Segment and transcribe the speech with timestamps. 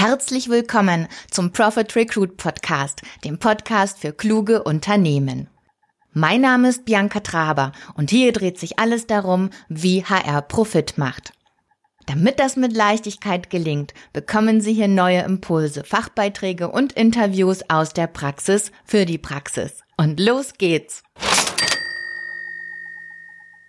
[0.00, 5.50] Herzlich willkommen zum Profit Recruit Podcast, dem Podcast für kluge Unternehmen.
[6.14, 11.34] Mein Name ist Bianca Traber und hier dreht sich alles darum, wie HR Profit macht.
[12.06, 18.06] Damit das mit Leichtigkeit gelingt, bekommen Sie hier neue Impulse, Fachbeiträge und Interviews aus der
[18.06, 19.82] Praxis für die Praxis.
[19.98, 21.02] Und los geht's!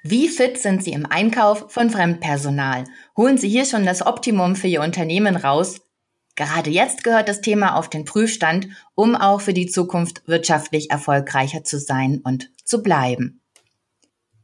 [0.02, 2.86] Wie fit sind Sie im Einkauf von Fremdpersonal?
[3.18, 5.82] Holen Sie hier schon das Optimum für Ihr Unternehmen raus?
[6.36, 11.64] Gerade jetzt gehört das Thema auf den Prüfstand, um auch für die Zukunft wirtschaftlich erfolgreicher
[11.64, 13.42] zu sein und zu bleiben.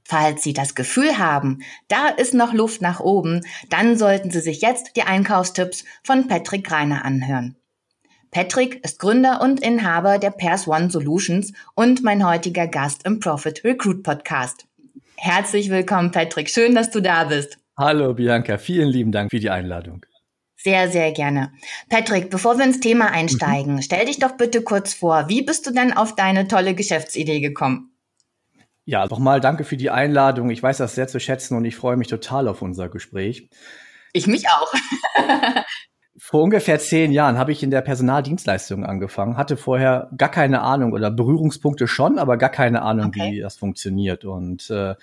[0.03, 1.59] Falls Sie das Gefühl haben,
[1.89, 6.71] da ist noch Luft nach oben, dann sollten Sie sich jetzt die Einkaufstipps von Patrick
[6.71, 7.57] Reiner anhören.
[8.31, 13.63] Patrick ist Gründer und Inhaber der Pairs One Solutions und mein heutiger Gast im Profit
[13.63, 14.65] Recruit Podcast.
[15.17, 16.49] Herzlich willkommen, Patrick.
[16.49, 17.57] Schön, dass du da bist.
[17.77, 18.57] Hallo, Bianca.
[18.57, 20.05] Vielen lieben Dank für die Einladung.
[20.67, 21.53] Sehr, sehr gerne.
[21.87, 23.81] Patrick, bevor wir ins Thema einsteigen, mhm.
[23.81, 25.29] stell dich doch bitte kurz vor.
[25.29, 27.93] Wie bist du denn auf deine tolle Geschäftsidee gekommen?
[28.83, 30.49] Ja, nochmal danke für die Einladung.
[30.49, 33.49] Ich weiß das sehr zu schätzen und ich freue mich total auf unser Gespräch.
[34.11, 34.73] Ich mich auch.
[36.19, 40.93] Vor ungefähr zehn Jahren habe ich in der Personaldienstleistung angefangen, hatte vorher gar keine Ahnung
[40.93, 43.33] oder Berührungspunkte schon, aber gar keine Ahnung, okay.
[43.33, 44.95] wie das funktioniert und äh,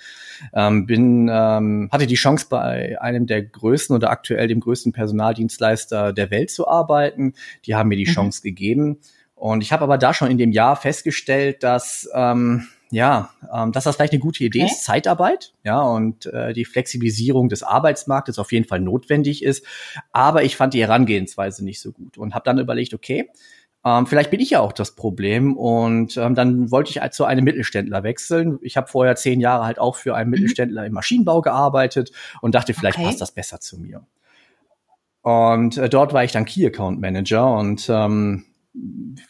[0.53, 6.13] ähm, bin ähm, hatte die Chance bei einem der größten oder aktuell dem größten Personaldienstleister
[6.13, 7.35] der Welt zu arbeiten.
[7.65, 8.15] Die haben mir die mhm.
[8.15, 8.99] Chance gegeben
[9.37, 13.85] und ich habe aber da schon in dem Jahr festgestellt, dass ähm, ja, ähm, dass
[13.85, 14.73] das vielleicht eine gute Idee okay.
[14.73, 19.67] ist, Zeitarbeit, ja, und äh, die Flexibilisierung des Arbeitsmarktes auf jeden Fall notwendig ist.
[20.13, 23.29] Aber ich fand die Herangehensweise nicht so gut und habe dann überlegt, okay,
[23.85, 27.45] ähm, vielleicht bin ich ja auch das Problem und ähm, dann wollte ich zu einem
[27.45, 28.61] Mittelständler wechseln.
[28.63, 30.37] Ich habe vorher zehn Jahre halt auch für einen mhm.
[30.37, 33.09] Mittelständler im Maschinenbau gearbeitet und dachte, vielleicht okay.
[33.09, 34.07] passt das besser zu mir.
[35.23, 38.45] Und äh, dort war ich dann Key Account Manager und ähm,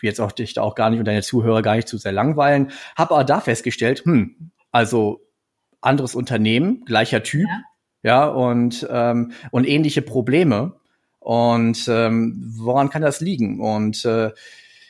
[0.00, 3.15] jetzt auch dich auch gar nicht und deine Zuhörer gar nicht zu sehr langweilen, habe
[3.15, 5.21] aber da festgestellt, hm, also
[5.81, 7.49] anderes Unternehmen, gleicher Typ,
[8.03, 10.77] ja, ja und, ähm, und ähnliche Probleme.
[11.21, 13.60] Und ähm, woran kann das liegen?
[13.60, 14.31] Und äh,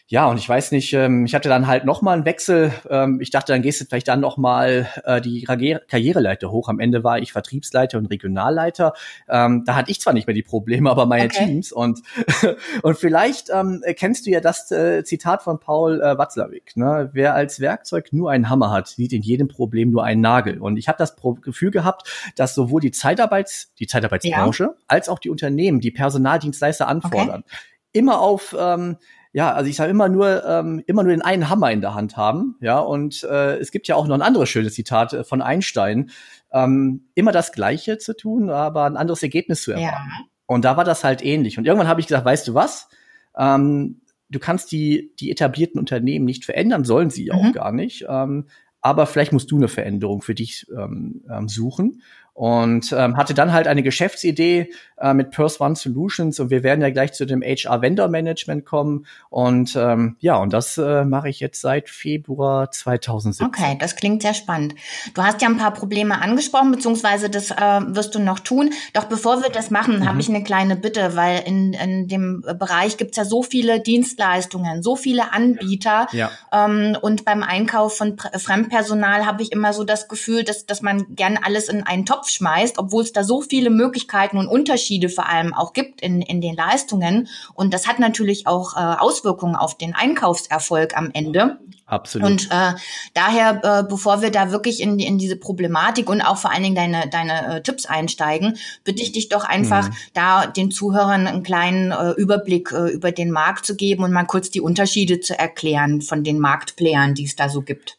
[0.07, 2.73] ja, und ich weiß nicht, ähm, ich hatte dann halt noch mal einen Wechsel.
[2.91, 6.69] Ähm, ich dachte, dann gehst du vielleicht dann noch mal äh, die Karriereleiter hoch.
[6.69, 8.93] Am Ende war ich Vertriebsleiter und Regionalleiter.
[9.31, 11.47] Ähm, da hatte ich zwar nicht mehr die Probleme, aber meine okay.
[11.47, 11.73] Teams.
[11.73, 12.01] Und
[12.83, 16.77] und vielleicht ähm, kennst du ja das äh, Zitat von Paul äh, Watzlawick.
[16.77, 17.09] Ne?
[17.15, 20.59] Wer als Werkzeug nur einen Hammer hat, sieht in jedem Problem nur einen Nagel.
[20.61, 24.75] Und ich habe das Pro Gefühl gehabt, dass sowohl die Zeitarbeits die Zeitarbeitsbranche ja.
[24.87, 27.59] als auch die Unternehmen, die Personaldienstleister anfordern, okay.
[27.93, 28.99] immer auf ähm,
[29.35, 32.17] ja, also ich sage immer nur, ähm, immer nur den einen Hammer in der Hand
[32.17, 35.43] haben, ja, und äh, es gibt ja auch noch ein anderes schönes Zitat äh, von
[35.43, 36.11] Einstein,
[36.53, 40.09] ähm, immer das Gleiche zu tun, aber ein anderes Ergebnis zu erwarten.
[40.09, 40.25] Ja.
[40.47, 41.59] Und da war das halt ähnlich.
[41.59, 42.89] Und irgendwann habe ich gesagt, weißt du was?
[43.37, 47.33] Ähm, du kannst die, die etablierten Unternehmen nicht verändern, sollen sie mhm.
[47.33, 48.07] auch gar nicht.
[48.09, 48.47] Ähm,
[48.81, 52.03] aber vielleicht musst du eine Veränderung für dich ähm, ähm, suchen
[52.35, 56.81] und ähm, hatte dann halt eine Geschäftsidee äh, mit Purse One Solutions und wir werden
[56.81, 61.29] ja gleich zu dem HR Vendor Management kommen und ähm, ja und das äh, mache
[61.29, 63.47] ich jetzt seit Februar 2017.
[63.47, 64.75] Okay, das klingt sehr spannend.
[65.15, 68.71] Du hast ja ein paar Probleme angesprochen beziehungsweise das äh, wirst du noch tun.
[68.95, 70.09] Doch bevor wir das machen, mhm.
[70.09, 74.83] habe ich eine kleine Bitte, weil in, in dem Bereich gibt's ja so viele Dienstleistungen,
[74.83, 76.33] so viele Anbieter ja.
[76.53, 81.15] ähm, und beim Einkauf von Fremdpersonal habe ich immer so das Gefühl, dass dass man
[81.15, 85.09] gern alles in einen Topf Topf schmeißt, obwohl es da so viele Möglichkeiten und Unterschiede
[85.09, 87.29] vor allem auch gibt in, in den Leistungen.
[87.55, 91.59] Und das hat natürlich auch äh, Auswirkungen auf den Einkaufserfolg am Ende.
[91.87, 92.31] Absolut.
[92.31, 92.73] Und äh,
[93.13, 96.75] daher, äh, bevor wir da wirklich in, in diese Problematik und auch vor allen Dingen
[96.75, 99.95] deine, deine äh, Tipps einsteigen, bitte ich dich doch einfach, mhm.
[100.15, 104.25] da den Zuhörern einen kleinen äh, Überblick äh, über den Markt zu geben und mal
[104.25, 107.99] kurz die Unterschiede zu erklären von den Marktplayern, die es da so gibt.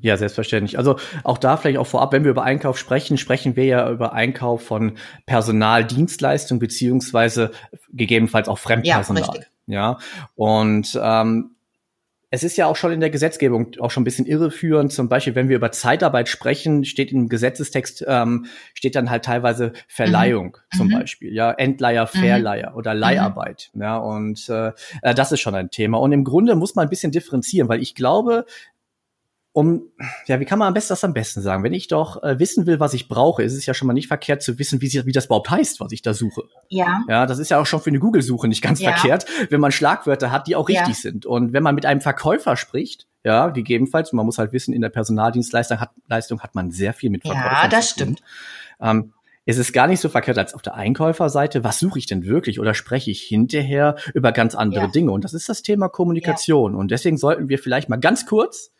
[0.00, 0.78] Ja, selbstverständlich.
[0.78, 4.12] Also auch da vielleicht auch vorab, wenn wir über Einkauf sprechen, sprechen wir ja über
[4.12, 4.92] Einkauf von
[5.26, 7.50] Personaldienstleistung beziehungsweise
[7.92, 9.46] gegebenenfalls auch Fremdpersonal.
[9.66, 9.98] Ja, ja.
[10.36, 11.50] und ähm,
[12.30, 14.92] es ist ja auch schon in der Gesetzgebung auch schon ein bisschen irreführend.
[14.92, 19.72] Zum Beispiel, wenn wir über Zeitarbeit sprechen, steht im Gesetzestext, ähm, steht dann halt teilweise
[19.86, 20.76] Verleihung mhm.
[20.76, 20.92] zum mhm.
[20.92, 22.18] Beispiel, ja, Endleiher, mhm.
[22.18, 22.76] Verleiher mhm.
[22.76, 23.70] oder Leiharbeit.
[23.74, 25.98] Ja, und äh, äh, das ist schon ein Thema.
[25.98, 28.44] Und im Grunde muss man ein bisschen differenzieren, weil ich glaube,
[29.58, 29.90] um,
[30.26, 31.64] ja, wie kann man am besten das am besten sagen?
[31.64, 34.06] Wenn ich doch äh, wissen will, was ich brauche, ist es ja schon mal nicht
[34.06, 36.44] verkehrt zu wissen, wie, sie, wie das überhaupt heißt, was ich da suche.
[36.68, 37.02] Ja.
[37.08, 38.92] Ja, das ist ja auch schon für eine Google-Suche nicht ganz ja.
[38.92, 40.94] verkehrt, wenn man Schlagwörter hat, die auch richtig ja.
[40.94, 41.26] sind.
[41.26, 44.90] Und wenn man mit einem Verkäufer spricht, ja, gegebenenfalls, man muss halt wissen, in der
[44.90, 47.50] Personaldienstleistung hat, Leistung hat man sehr viel mit Verkäufern.
[47.64, 48.22] Ja, das stimmt.
[48.80, 49.12] Ähm,
[49.44, 51.64] es ist gar nicht so verkehrt als auf der Einkäuferseite.
[51.64, 54.86] Was suche ich denn wirklich oder spreche ich hinterher über ganz andere ja.
[54.86, 55.10] Dinge?
[55.10, 56.74] Und das ist das Thema Kommunikation.
[56.74, 56.78] Ja.
[56.78, 58.70] Und deswegen sollten wir vielleicht mal ganz kurz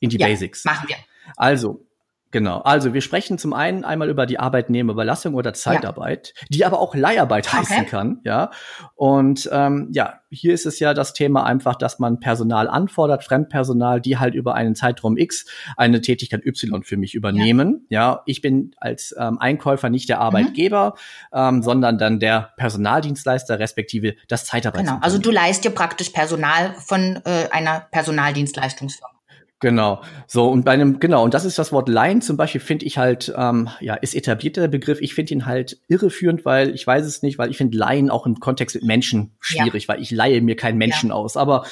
[0.00, 0.64] in die ja, Basics.
[0.64, 0.96] Machen wir.
[1.36, 1.88] Also,
[2.30, 2.58] Genau.
[2.58, 6.46] Also wir sprechen zum einen einmal über die Arbeitnehmerüberlassung oder Zeitarbeit, ja.
[6.50, 7.86] die aber auch Leiharbeit heißen okay.
[7.86, 8.20] kann.
[8.24, 8.50] Ja.
[8.96, 14.02] Und ähm, ja, hier ist es ja das Thema einfach, dass man Personal anfordert, Fremdpersonal,
[14.02, 15.46] die halt über einen Zeitraum X
[15.78, 17.86] eine Tätigkeit Y für mich übernehmen.
[17.88, 20.96] Ja, ja ich bin als ähm, Einkäufer nicht der Arbeitgeber,
[21.32, 21.38] mhm.
[21.38, 25.00] ähm, sondern dann der Personaldienstleister respektive das Zeitarbeitsunternehmen.
[25.00, 25.04] Genau.
[25.04, 29.17] Also du leist dir praktisch Personal von äh, einer Personaldienstleistungsfirma.
[29.60, 30.02] Genau.
[30.28, 32.96] So, und bei einem, genau, und das ist das Wort Leihen zum Beispiel, finde ich
[32.96, 35.00] halt, ähm, ja, ist etabliert der Begriff.
[35.00, 38.24] Ich finde ihn halt irreführend, weil ich weiß es nicht, weil ich finde Leihen auch
[38.24, 39.94] im Kontext mit Menschen schwierig, ja.
[39.94, 41.16] weil ich leihe mir keinen Menschen ja.
[41.16, 41.36] aus.
[41.36, 41.64] Aber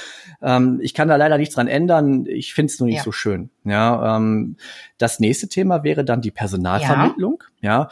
[0.43, 2.27] ähm, ich kann da leider nichts dran ändern.
[2.27, 3.05] Ich finde es nur nicht ja.
[3.05, 3.51] so schön.
[3.63, 4.57] Ja, ähm,
[4.99, 7.45] das nächste Thema wäre dann die Personalvermittlung.
[7.61, 7.89] Ja,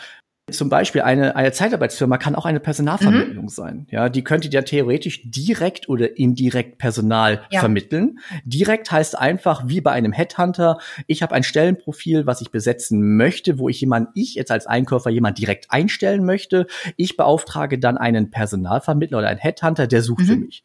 [0.51, 3.49] zum Beispiel eine, eine Zeitarbeitsfirma kann auch eine Personalvermittlung mhm.
[3.49, 3.87] sein.
[3.91, 7.61] Ja, die könnte ja theoretisch direkt oder indirekt Personal ja.
[7.61, 8.19] vermitteln.
[8.45, 10.79] Direkt heißt einfach wie bei einem Headhunter.
[11.07, 15.09] Ich habe ein Stellenprofil, was ich besetzen möchte, wo ich jemand, ich jetzt als Einkäufer
[15.09, 16.67] jemand direkt einstellen möchte.
[16.97, 20.27] Ich beauftrage dann einen Personalvermittler oder einen Headhunter, der sucht mhm.
[20.27, 20.63] für mich.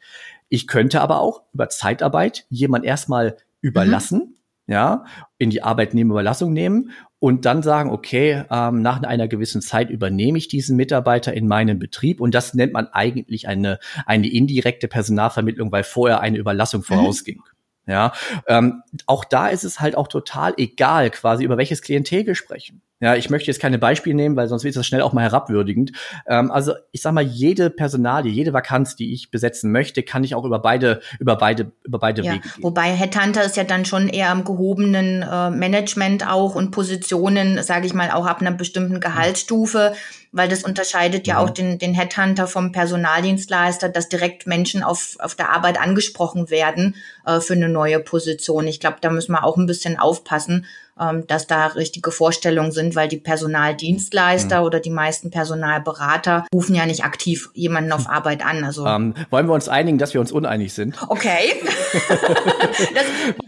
[0.49, 4.19] Ich könnte aber auch über Zeitarbeit jemand erstmal überlassen.
[4.19, 4.33] Mhm
[4.69, 5.03] ja,
[5.39, 10.48] in die Arbeitnehmerüberlassung nehmen und dann sagen, okay, ähm, nach einer gewissen Zeit übernehme ich
[10.48, 15.83] diesen Mitarbeiter in meinen Betrieb und das nennt man eigentlich eine, eine indirekte Personalvermittlung, weil
[15.83, 16.86] vorher eine Überlassung mhm.
[16.86, 17.38] vorausging.
[17.38, 17.92] Mhm.
[17.92, 18.13] Ja,
[18.48, 22.81] ähm, auch da ist es halt auch total egal, quasi über welches Klientel wir sprechen.
[23.01, 25.93] Ja, ich möchte jetzt keine Beispiele nehmen, weil sonst wird das schnell auch mal herabwürdigend.
[26.27, 30.35] Ähm, also ich sag mal, jede Personalie, jede Vakanz, die ich besetzen möchte, kann ich
[30.35, 32.63] auch über beide, über beide, über beide ja, Wege gehen.
[32.63, 37.87] Wobei Headhunter ist ja dann schon eher am gehobenen äh, Management auch und Positionen, sage
[37.87, 39.93] ich mal, auch ab einer bestimmten Gehaltsstufe,
[40.33, 45.15] weil das unterscheidet ja, ja auch den, den Headhunter vom Personaldienstleister, dass direkt Menschen auf,
[45.19, 48.67] auf der Arbeit angesprochen werden äh, für eine neue Position.
[48.67, 50.65] Ich glaube, da müssen wir auch ein bisschen aufpassen
[50.99, 54.65] ähm, dass da richtige Vorstellungen sind, weil die Personaldienstleister mhm.
[54.65, 58.63] oder die meisten Personalberater rufen ja nicht aktiv jemanden auf Arbeit an.
[58.63, 60.95] Also ähm, wollen wir uns einigen, dass wir uns uneinig sind?
[61.07, 61.53] Okay.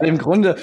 [0.00, 0.56] Im Grunde,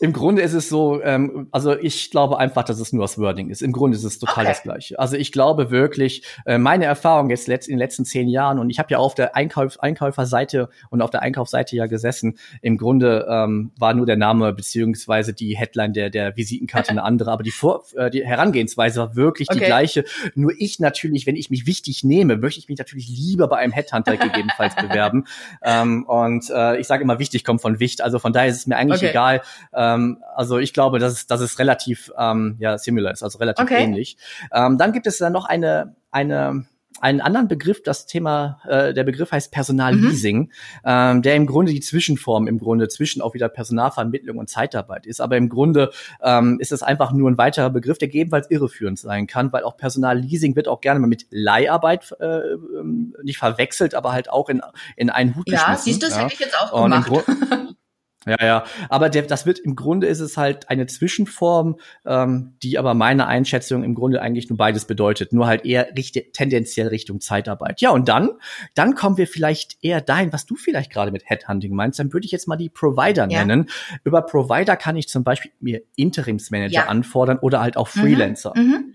[0.00, 3.50] im Grunde ist es so, ähm, also ich glaube einfach, dass es nur das Wording
[3.50, 3.62] ist.
[3.62, 4.52] Im Grunde ist es total okay.
[4.52, 4.98] das Gleiche.
[4.98, 8.78] Also ich glaube wirklich, äh, meine Erfahrung jetzt in den letzten zehn Jahren und ich
[8.78, 12.38] habe ja auf der Einkauf, Einkäuferseite und auf der Einkaufsseite ja gesessen.
[12.62, 17.30] Im Grunde ähm, war nur der Name beziehungsweise die Headline der der Visitenkarte eine andere,
[17.30, 19.58] aber die, Vor äh, die Herangehensweise war wirklich okay.
[19.58, 20.04] die gleiche.
[20.34, 23.72] Nur ich natürlich, wenn ich mich wichtig nehme, möchte ich mich natürlich lieber bei einem
[23.72, 25.26] Headhunter gegebenenfalls bewerben.
[25.62, 28.00] Ähm, und äh, ich sage immer, wichtig kommt von Wicht.
[28.00, 29.10] Also von daher ist es mir eigentlich okay.
[29.10, 29.42] egal.
[29.74, 33.64] Ähm, also ich glaube, dass es, dass es relativ ähm, ja, similar ist, also relativ
[33.64, 33.82] okay.
[33.82, 34.16] ähnlich.
[34.52, 36.66] Ähm, dann gibt es dann noch eine, eine
[37.00, 40.50] einen anderen Begriff, das Thema, äh, der Begriff heißt Personalleasing, mhm.
[40.84, 45.20] ähm, der im Grunde die Zwischenform im Grunde zwischen auch wieder Personalvermittlung und Zeitarbeit ist.
[45.20, 45.90] Aber im Grunde
[46.22, 49.76] ähm, ist es einfach nur ein weiterer Begriff, der gegebenenfalls irreführend sein kann, weil auch
[49.76, 54.62] Personalleasing wird auch gerne mal mit Leiharbeit äh, ähm, nicht verwechselt, aber halt auch in,
[54.96, 55.84] in einen Hut ja, geschmissen.
[55.84, 57.10] Siehst du, das ja, hätte ich jetzt auch gemacht.
[58.26, 58.64] Ja, ja.
[58.88, 63.28] Aber der, das wird im Grunde ist es halt eine Zwischenform, ähm, die aber meiner
[63.28, 67.80] Einschätzung im Grunde eigentlich nur beides bedeutet, nur halt eher richtig, tendenziell Richtung Zeitarbeit.
[67.80, 68.30] Ja, und dann,
[68.74, 71.98] dann kommen wir vielleicht eher dahin, was du vielleicht gerade mit Headhunting meinst.
[72.00, 73.44] Dann würde ich jetzt mal die Provider ja.
[73.44, 73.68] nennen.
[74.02, 76.86] Über Provider kann ich zum Beispiel mir Interimsmanager ja.
[76.86, 78.00] anfordern oder halt auch mhm.
[78.00, 78.52] Freelancer.
[78.56, 78.62] Mhm.
[78.62, 78.85] Mhm.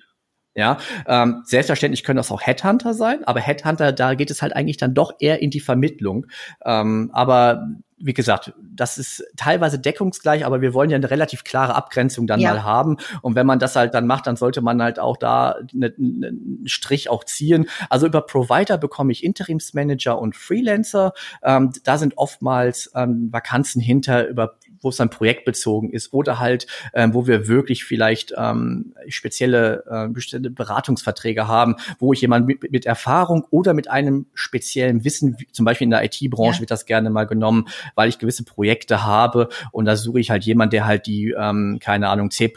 [0.53, 4.75] Ja, ähm, selbstverständlich können das auch Headhunter sein, aber Headhunter, da geht es halt eigentlich
[4.77, 6.27] dann doch eher in die Vermittlung.
[6.65, 7.67] Ähm, aber
[8.03, 12.39] wie gesagt, das ist teilweise deckungsgleich, aber wir wollen ja eine relativ klare Abgrenzung dann
[12.39, 12.53] ja.
[12.53, 12.97] mal haben.
[13.21, 16.67] Und wenn man das halt dann macht, dann sollte man halt auch da einen eine
[16.67, 17.67] Strich auch ziehen.
[17.89, 21.13] Also über Provider bekomme ich Interimsmanager und Freelancer.
[21.43, 26.67] Ähm, da sind oftmals ähm, Vakanzen hinter über wo es dann projektbezogen ist oder halt,
[26.93, 32.71] ähm, wo wir wirklich vielleicht ähm, spezielle, äh, bestimmte Beratungsverträge haben, wo ich jemand mit,
[32.71, 36.59] mit Erfahrung oder mit einem speziellen Wissen, wie, zum Beispiel in der IT-Branche ja.
[36.61, 40.43] wird das gerne mal genommen, weil ich gewisse Projekte habe und da suche ich halt
[40.43, 42.51] jemand, der halt die, ähm, keine Ahnung, C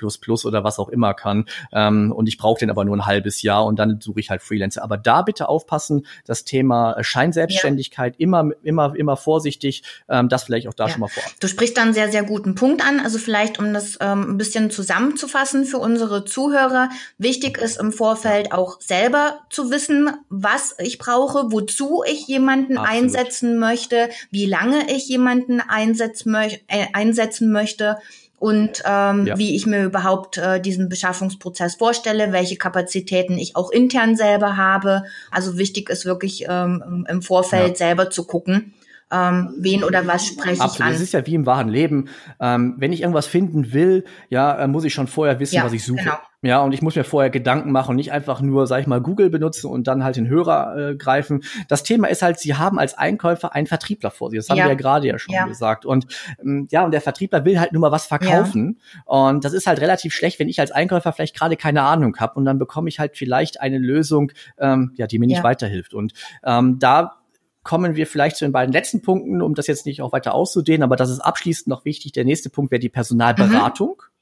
[0.45, 3.65] oder was auch immer kann ähm, und ich brauche den aber nur ein halbes Jahr
[3.65, 4.83] und dann suche ich halt Freelancer.
[4.83, 8.25] Aber da bitte aufpassen, das Thema Scheinselbstständigkeit ja.
[8.25, 10.91] immer, immer, immer vorsichtig, ähm, das vielleicht auch da ja.
[10.91, 11.23] schon mal vor.
[11.41, 13.01] Du sprichst dann sehr sehr guten Punkt an.
[13.01, 16.89] Also vielleicht, um das ähm, ein bisschen zusammenzufassen für unsere Zuhörer.
[17.19, 23.03] Wichtig ist im Vorfeld auch selber zu wissen, was ich brauche, wozu ich jemanden Absolut.
[23.03, 27.99] einsetzen möchte, wie lange ich jemanden einsetz möch äh, einsetzen möchte
[28.39, 29.37] und ähm, ja.
[29.37, 35.03] wie ich mir überhaupt äh, diesen Beschaffungsprozess vorstelle, welche Kapazitäten ich auch intern selber habe.
[35.33, 37.75] Also wichtig ist wirklich ähm, im Vorfeld ja.
[37.75, 38.73] selber zu gucken,
[39.15, 40.75] ähm, wen oder was spreche Absolut.
[40.75, 40.93] ich an.
[40.93, 42.09] Das ist ja wie im wahren Leben.
[42.41, 45.73] Ähm, wenn ich irgendwas finden will, ja, äh, muss ich schon vorher wissen, ja, was
[45.73, 46.03] ich suche.
[46.03, 46.17] Genau.
[46.43, 49.01] Ja, und ich muss mir vorher Gedanken machen und nicht einfach nur, sag ich mal,
[49.01, 51.43] Google benutzen und dann halt den Hörer äh, greifen.
[51.69, 54.41] Das Thema ist halt, sie haben als Einkäufer einen Vertriebler vor sich.
[54.41, 54.65] Das haben ja.
[54.65, 55.47] wir ja gerade ja schon ja.
[55.47, 55.87] gesagt.
[55.87, 56.07] Und
[56.43, 58.79] ähm, ja, und der Vertriebler will halt nur mal was verkaufen.
[59.07, 62.35] Und das ist halt relativ schlecht, wenn ich als Einkäufer vielleicht gerade keine Ahnung habe
[62.35, 65.95] und dann bekomme ich halt vielleicht eine Lösung, ähm, ja, die mir nicht weiterhilft.
[65.95, 66.13] Und
[66.45, 67.24] ähm, da
[67.65, 70.83] kommen wir vielleicht zu den beiden letzten Punkten, um das jetzt nicht auch weiter auszudehnen,
[70.83, 72.13] aber das ist abschließend noch wichtig.
[72.13, 73.97] Der nächste Punkt wäre die Personalberatung.
[73.99, 74.14] Mhm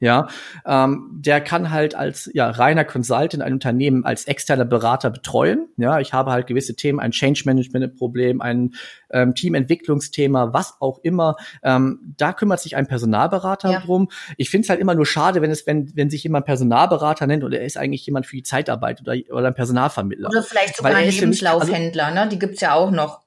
[0.00, 0.28] ja,
[0.66, 5.68] ähm, der kann halt als ja, reiner Consultant ein Unternehmen als externer Berater betreuen.
[5.76, 8.74] Ja, ich habe halt gewisse Themen, ein Change Management Problem, ein
[9.10, 11.36] ähm, Teamentwicklungsthema, was auch immer.
[11.62, 13.80] Ähm, da kümmert sich ein Personalberater ja.
[13.80, 14.10] drum.
[14.36, 17.44] Ich finde es halt immer nur schade, wenn es, wenn, wenn sich jemand Personalberater nennt
[17.44, 20.28] oder er ist eigentlich jemand für die Zeitarbeit oder, oder ein Personalvermittler.
[20.28, 22.28] Oder vielleicht sogar ein Lebenslaufhändler, also, ne?
[22.28, 23.23] Die gibt's ja auch noch.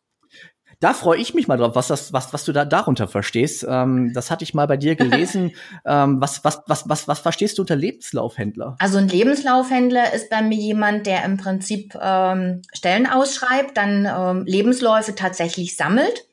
[0.80, 3.66] Da freue ich mich mal drauf, was das, was, was du da darunter verstehst.
[3.68, 5.54] Ähm, das hatte ich mal bei dir gelesen.
[5.86, 8.76] ähm, was, was, was, was, was verstehst du unter Lebenslaufhändler?
[8.80, 14.46] Also ein Lebenslaufhändler ist bei mir jemand, der im Prinzip ähm, Stellen ausschreibt, dann ähm,
[14.46, 16.28] Lebensläufe tatsächlich sammelt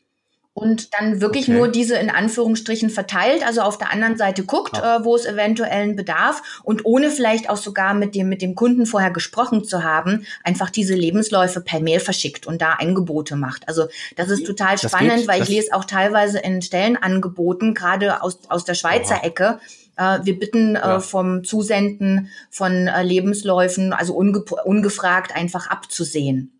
[0.55, 1.57] und dann wirklich okay.
[1.57, 4.97] nur diese in Anführungsstrichen verteilt, also auf der anderen Seite guckt, ja.
[4.97, 8.55] äh, wo es eventuell einen Bedarf und ohne vielleicht auch sogar mit dem mit dem
[8.55, 13.67] Kunden vorher gesprochen zu haben, einfach diese Lebensläufe per Mail verschickt und da Angebote macht.
[13.67, 18.23] Also das ist total das spannend, geht, weil ich lese auch teilweise in Stellenangeboten gerade
[18.23, 19.25] aus aus der Schweizer Aha.
[19.25, 19.59] Ecke
[19.97, 21.01] äh, wir bitten äh, ja.
[21.01, 26.54] vom Zusenden von äh, Lebensläufen, also unge ungefragt einfach abzusehen.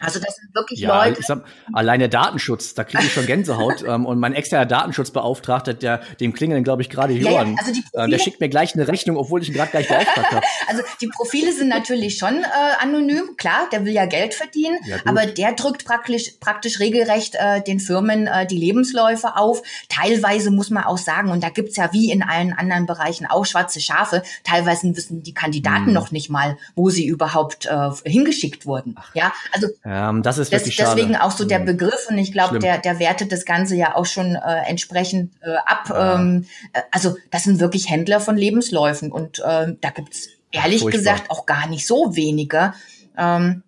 [0.00, 1.22] Also das sind wirklich ja, Leute.
[1.22, 3.82] Sag, allein der Datenschutz, da kriege ich schon Gänsehaut.
[3.86, 7.72] ähm, und mein externer Datenschutzbeauftragter, der dem klingeln, glaube ich, gerade hier ja, ja, also
[7.72, 10.32] die Profile, äh, der schickt mir gleich eine Rechnung, obwohl ich ihn gerade gleich beauftragt
[10.32, 10.46] habe.
[10.68, 12.46] Also die Profile sind natürlich schon äh,
[12.80, 17.62] anonym, klar, der will ja Geld verdienen, ja, aber der drückt praktisch, praktisch regelrecht äh,
[17.62, 19.62] den Firmen äh, die Lebensläufe auf.
[19.88, 23.46] Teilweise muss man auch sagen, und da gibt's ja wie in allen anderen Bereichen auch
[23.46, 25.94] schwarze Schafe, teilweise wissen die Kandidaten hm.
[25.94, 28.96] noch nicht mal, wo sie überhaupt äh, hingeschickt wurden.
[29.14, 31.64] Ja, also ähm, das ist wirklich das, Deswegen auch so der mhm.
[31.64, 35.56] Begriff und ich glaube, der, der wertet das Ganze ja auch schon äh, entsprechend äh,
[35.64, 35.86] ab.
[35.88, 36.16] Ja.
[36.16, 40.98] Ähm, äh, also das sind wirklich Händler von Lebensläufen und äh, da gibt's ehrlich Furchtbar.
[40.98, 42.74] gesagt auch gar nicht so wenige.
[43.16, 43.62] Ähm,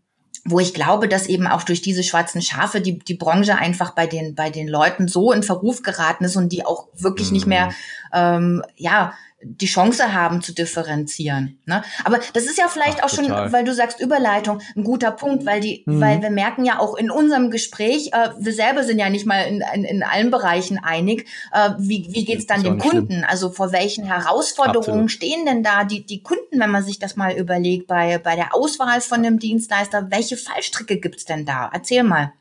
[0.44, 4.06] wo ich glaube, dass eben auch durch diese schwarzen Schafe die, die Branche einfach bei
[4.06, 7.34] den, bei den Leuten so in Verruf geraten ist und die auch wirklich mhm.
[7.34, 7.72] nicht mehr, mhm.
[8.14, 11.58] ähm, ja, die Chance haben zu differenzieren.
[11.64, 11.82] Ne?
[12.04, 15.46] Aber das ist ja vielleicht Ach, auch schon, weil du sagst Überleitung, ein guter Punkt,
[15.46, 16.00] weil die, mhm.
[16.00, 19.42] weil wir merken ja auch in unserem Gespräch, äh, wir selber sind ja nicht mal
[19.42, 21.26] in, in, in allen Bereichen einig.
[21.52, 23.12] Äh, wie wie geht's dann dem Kunden?
[23.12, 23.26] Schlimm.
[23.26, 25.10] Also vor welchen Herausforderungen Absolut.
[25.10, 28.54] stehen denn da die die Kunden, wenn man sich das mal überlegt bei bei der
[28.54, 30.10] Auswahl von einem Dienstleister?
[30.10, 31.70] Welche Fallstricke gibt's denn da?
[31.72, 32.32] Erzähl mal.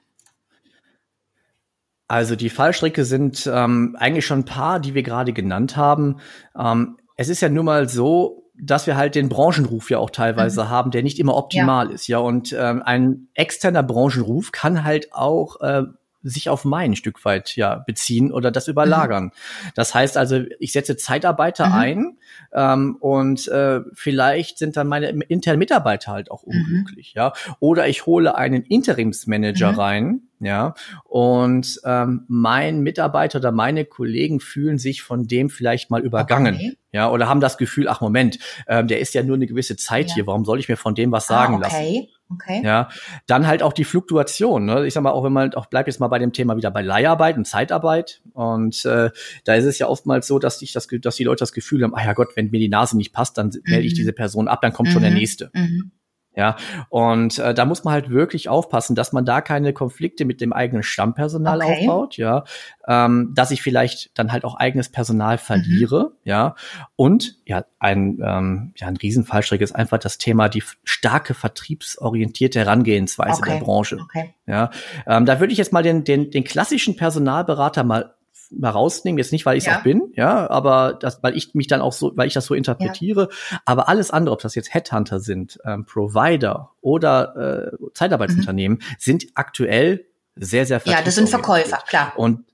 [2.09, 6.17] Also die Fallstricke sind ähm, eigentlich schon ein paar, die wir gerade genannt haben.
[6.57, 10.63] Ähm, es ist ja nun mal so, dass wir halt den Branchenruf ja auch teilweise
[10.63, 10.69] mhm.
[10.69, 11.93] haben, der nicht immer optimal ja.
[11.93, 12.07] ist.
[12.07, 15.83] Ja, und ähm, ein externer Branchenruf kann halt auch äh,
[16.23, 19.25] sich auf mein Stück weit ja beziehen oder das überlagern.
[19.25, 19.31] Mhm.
[19.75, 21.73] Das heißt also, ich setze Zeitarbeiter mhm.
[21.73, 22.17] ein
[22.53, 26.53] ähm, und äh, vielleicht sind dann meine internen Mitarbeiter halt auch mhm.
[26.53, 27.19] unglücklich, mhm.
[27.19, 27.33] ja.
[27.59, 29.79] Oder ich hole einen Interimsmanager mhm.
[29.79, 30.73] rein, ja,
[31.03, 36.77] und ähm, mein Mitarbeiter oder meine Kollegen fühlen sich von dem vielleicht mal übergangen, okay.
[36.93, 40.09] ja, oder haben das Gefühl, ach Moment, ähm, der ist ja nur eine gewisse Zeit
[40.09, 40.15] ja.
[40.15, 41.97] hier, warum soll ich mir von dem was sagen ah, okay.
[41.97, 42.18] lassen?
[42.31, 42.61] Okay.
[42.63, 42.89] Ja,
[43.25, 44.65] dann halt auch die Fluktuation.
[44.65, 44.85] Ne?
[44.85, 46.81] Ich sag mal, auch wenn man auch bleibt jetzt mal bei dem Thema wieder bei
[46.81, 48.21] Leiharbeit und Zeitarbeit.
[48.33, 49.09] Und äh,
[49.45, 51.95] da ist es ja oftmals so, dass ich das, dass die Leute das Gefühl haben,
[51.95, 53.97] ah ja Gott, wenn mir die Nase nicht passt, dann melde ich mhm.
[53.97, 54.93] diese Person ab, dann kommt mhm.
[54.93, 55.17] schon der mhm.
[55.17, 55.49] nächste.
[55.53, 55.91] Mhm.
[56.35, 56.55] Ja,
[56.89, 60.53] und äh, da muss man halt wirklich aufpassen, dass man da keine Konflikte mit dem
[60.53, 61.79] eigenen Stammpersonal okay.
[61.79, 62.43] aufbaut, ja,
[62.87, 65.39] ähm, dass ich vielleicht dann halt auch eigenes Personal mhm.
[65.39, 66.17] verliere, mhm.
[66.23, 66.55] ja,
[66.95, 73.41] und ja, ein ähm, ja ein Riesenfallstrick ist einfach das Thema die starke vertriebsorientierte Herangehensweise
[73.41, 73.53] okay.
[73.53, 74.35] der Branche, okay.
[74.45, 74.69] ja,
[75.07, 78.13] ähm, da würde ich jetzt mal den den den klassischen Personalberater mal
[78.51, 79.79] mal rausnehmen, jetzt nicht, weil ich es ja.
[79.79, 82.55] auch bin, ja, aber das, weil ich mich dann auch so, weil ich das so
[82.55, 83.59] interpretiere, ja.
[83.65, 88.95] aber alles andere, ob das jetzt Headhunter sind, ähm, Provider oder äh, Zeitarbeitsunternehmen, mhm.
[88.97, 92.13] sind aktuell sehr, sehr Ja, das sind Verkäufer, klar.
[92.15, 92.45] Und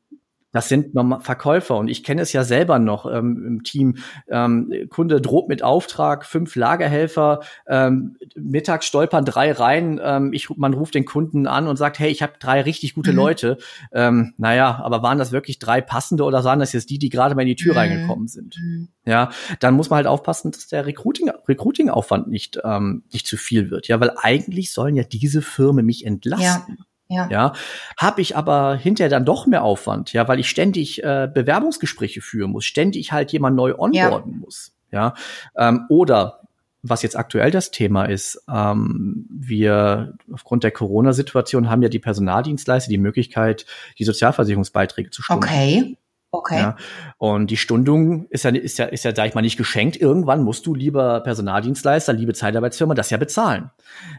[0.55, 3.97] Das sind Verkäufer und ich kenne es ja selber noch ähm, im Team.
[4.29, 9.99] Ähm, Kunde droht mit Auftrag, fünf Lagerhelfer, ähm, mittags stolpern drei rein.
[10.01, 13.11] Ähm, ich, man ruft den Kunden an und sagt, hey, ich habe drei richtig gute
[13.11, 13.17] mhm.
[13.17, 13.57] Leute.
[13.91, 17.35] Ähm, naja, aber waren das wirklich drei passende oder waren das jetzt die, die gerade
[17.35, 17.79] mal in die Tür mhm.
[17.79, 18.55] reingekommen sind?
[18.57, 18.87] Mhm.
[19.05, 23.71] Ja, dann muss man halt aufpassen, dass der Recruiting, Recruiting-Aufwand nicht, ähm, nicht zu viel
[23.71, 23.89] wird.
[23.89, 26.77] Ja, weil eigentlich sollen ja diese Firmen mich entlasten.
[26.79, 26.85] Ja.
[27.07, 27.27] Ja.
[27.29, 27.53] ja
[27.97, 32.51] habe ich aber hinterher dann doch mehr Aufwand, ja, weil ich ständig äh, Bewerbungsgespräche führen
[32.51, 34.39] muss, ständig halt jemand neu onboarden ja.
[34.39, 35.13] muss, ja,
[35.57, 36.41] ähm, oder
[36.87, 42.89] was jetzt aktuell das Thema ist, ähm, wir aufgrund der Corona-Situation haben ja die Personaldienstleister
[42.89, 43.65] die Möglichkeit,
[43.97, 45.43] die Sozialversicherungsbeiträge zu stunden.
[45.43, 45.97] Okay.
[46.31, 46.59] Okay.
[46.59, 46.75] Ja,
[47.17, 49.95] und die Stundung ist ja, ist ja, ist ja, sag ich mal, nicht geschenkt.
[49.95, 53.71] Irgendwann musst du, lieber Personaldienstleister, liebe Zeitarbeitsfirma, das ja bezahlen.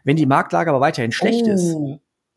[0.03, 1.51] Wenn die Marktlage aber weiterhin schlecht oh.
[1.51, 1.77] ist,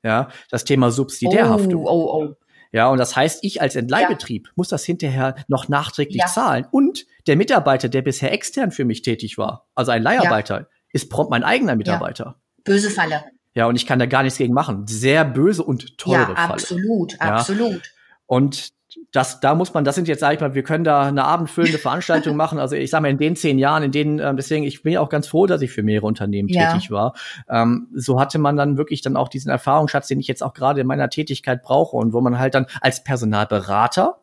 [0.03, 1.86] ja, das Thema Subsidiärhaftung.
[1.86, 2.36] Oh, oh, oh.
[2.72, 4.53] Ja, und das heißt, ich als Entleihbetrieb ja.
[4.56, 6.27] muss das hinterher noch nachträglich ja.
[6.27, 6.68] zahlen.
[6.70, 10.68] Und der Mitarbeiter, der bisher extern für mich tätig war, also ein Leiharbeiter, ja.
[10.94, 12.39] ist prompt mein eigener Mitarbeiter.
[12.63, 13.24] Böse Falle.
[13.56, 14.86] Ja, und ich kann da gar nichts gegen machen.
[14.88, 16.53] Sehr böse und teure ja, Falle.
[16.53, 17.82] Absolut, absolut.
[18.27, 18.70] Und
[19.12, 21.77] das, da muss man, das sind jetzt, sag ich mal, wir können da eine abendfüllende
[21.79, 22.60] Veranstaltung machen.
[22.60, 25.10] Also ich sag mal, in den zehn Jahren, in denen, ähm, deswegen, ich bin auch
[25.10, 26.72] ganz froh, dass ich für mehrere Unternehmen ja.
[26.72, 27.13] tätig war.
[27.50, 30.81] Ähm, so hatte man dann wirklich dann auch diesen Erfahrungsschatz, den ich jetzt auch gerade
[30.81, 34.17] in meiner Tätigkeit brauche und wo man halt dann als Personalberater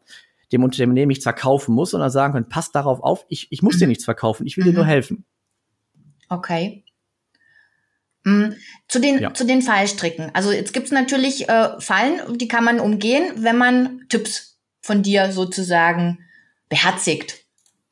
[0.52, 3.86] dem Unternehmen nichts verkaufen muss, sondern sagen kann, passt darauf auf, ich, ich muss dir
[3.86, 3.90] mhm.
[3.90, 4.70] nichts verkaufen, ich will mhm.
[4.70, 5.24] dir nur helfen.
[6.28, 6.84] Okay.
[8.24, 8.56] Mhm.
[8.88, 9.32] Zu den, ja.
[9.32, 10.30] zu den Fallstricken.
[10.34, 14.55] Also jetzt gibt's natürlich äh, Fallen, die kann man umgehen, wenn man Tipps
[14.86, 16.18] von dir sozusagen
[16.68, 17.44] beherzigt.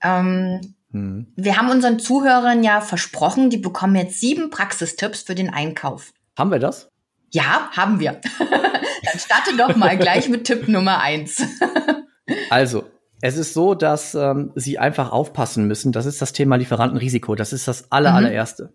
[0.03, 1.27] Ähm, hm.
[1.37, 6.13] Wir haben unseren Zuhörern ja versprochen, die bekommen jetzt sieben Praxistipps für den Einkauf.
[6.39, 6.89] Haben wir das?
[7.31, 8.21] Ja, haben wir.
[8.39, 11.43] Dann starte doch mal gleich mit Tipp Nummer eins.
[12.51, 12.85] also,
[13.21, 15.93] es ist so, dass ähm, Sie einfach aufpassen müssen.
[15.93, 17.35] Das ist das Thema Lieferantenrisiko.
[17.35, 18.17] Das ist das aller, mhm.
[18.17, 18.73] allererste.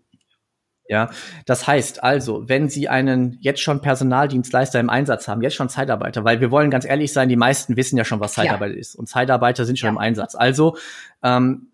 [0.90, 1.08] Ja,
[1.46, 6.24] das heißt also, wenn Sie einen jetzt schon Personaldienstleister im Einsatz haben, jetzt schon Zeitarbeiter,
[6.24, 8.78] weil wir wollen ganz ehrlich sein, die meisten wissen ja schon, was Zeitarbeit ja.
[8.80, 9.92] ist und Zeitarbeiter sind schon ja.
[9.92, 10.34] im Einsatz.
[10.34, 10.76] Also
[11.22, 11.68] ähm,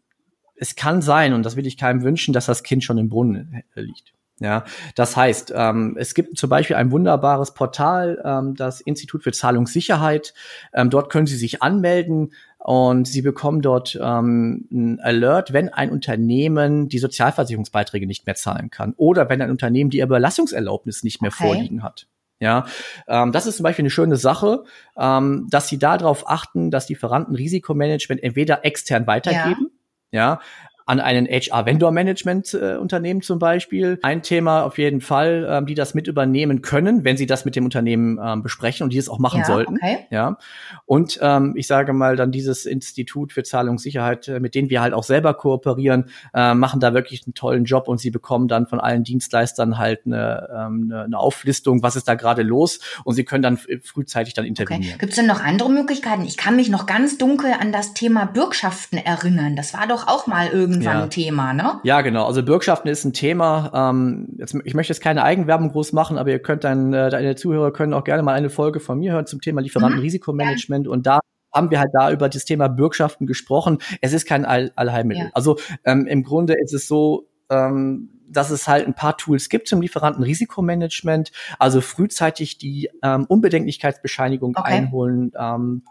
[0.54, 3.62] es kann sein, und das will ich keinem wünschen, dass das Kind schon im Brunnen
[3.74, 4.12] liegt.
[4.38, 4.64] Ja,
[4.96, 10.34] das heißt, ähm, es gibt zum Beispiel ein wunderbares Portal, ähm, das Institut für Zahlungssicherheit.
[10.74, 15.90] Ähm, dort können Sie sich anmelden und Sie bekommen dort ähm, ein Alert, wenn ein
[15.90, 21.30] Unternehmen die Sozialversicherungsbeiträge nicht mehr zahlen kann oder wenn ein Unternehmen die Überlassungserlaubnis nicht mehr
[21.32, 21.44] okay.
[21.44, 22.06] vorliegen hat.
[22.38, 22.66] Ja,
[23.08, 24.64] ähm, das ist zum Beispiel eine schöne Sache,
[24.98, 29.70] ähm, dass Sie darauf achten, dass Lieferanten Risikomanagement entweder extern weitergeben,
[30.10, 30.40] ja, ja
[30.86, 33.98] an einen HR-Vendor-Management-Unternehmen zum Beispiel.
[34.02, 37.56] Ein Thema auf jeden Fall, ähm, die das mit übernehmen können, wenn sie das mit
[37.56, 39.74] dem Unternehmen ähm, besprechen und die es auch machen ja, sollten.
[39.74, 40.06] Okay.
[40.10, 40.38] Ja.
[40.84, 44.94] Und ähm, ich sage mal dann dieses Institut für Zahlungssicherheit, äh, mit denen wir halt
[44.94, 48.78] auch selber kooperieren, äh, machen da wirklich einen tollen Job und sie bekommen dann von
[48.78, 53.24] allen Dienstleistern halt eine, ähm, eine, eine Auflistung, was ist da gerade los und sie
[53.24, 54.94] können dann frühzeitig dann intervenieren.
[54.94, 54.98] Okay.
[55.00, 56.22] Gibt es denn noch andere Möglichkeiten?
[56.22, 59.56] Ich kann mich noch ganz dunkel an das Thema Bürgschaften erinnern.
[59.56, 61.02] Das war doch auch mal irgendwie irgendwann ja.
[61.04, 61.80] ein Thema, ne?
[61.82, 62.26] Ja, genau.
[62.26, 63.70] Also Bürgschaften ist ein Thema.
[63.74, 67.36] Ähm, jetzt, ich möchte jetzt keine Eigenwerbung groß machen, aber ihr könnt dann, äh, deine
[67.36, 70.92] Zuhörer können auch gerne mal eine Folge von mir hören zum Thema Lieferantenrisikomanagement mhm.
[70.92, 71.20] und da
[71.54, 73.78] haben wir halt da über das Thema Bürgschaften gesprochen.
[74.00, 75.24] Es ist kein All Allheilmittel.
[75.24, 75.30] Ja.
[75.32, 79.68] Also ähm, im Grunde ist es so, ähm, dass es halt ein paar Tools gibt
[79.68, 84.72] zum Lieferantenrisikomanagement, also frühzeitig die ähm, Unbedenklichkeitsbescheinigung okay.
[84.72, 85.82] einholen, ähm,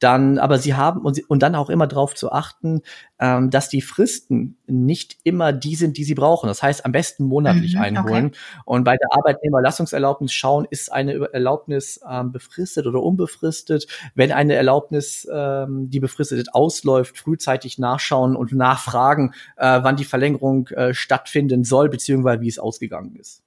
[0.00, 2.82] dann, aber sie haben und, sie, und dann auch immer darauf zu achten,
[3.18, 6.46] ähm, dass die Fristen nicht immer die sind, die sie brauchen.
[6.48, 8.38] Das heißt, am besten monatlich mhm, einholen okay.
[8.64, 13.86] und bei der Arbeitnehmerlassungserlaubnis schauen, ist eine Erlaubnis ähm, befristet oder unbefristet.
[14.14, 20.68] Wenn eine Erlaubnis, ähm, die befristet ausläuft, frühzeitig nachschauen und nachfragen, äh, wann die Verlängerung
[20.68, 23.42] äh, stattfinden soll, beziehungsweise wie es ausgegangen ist.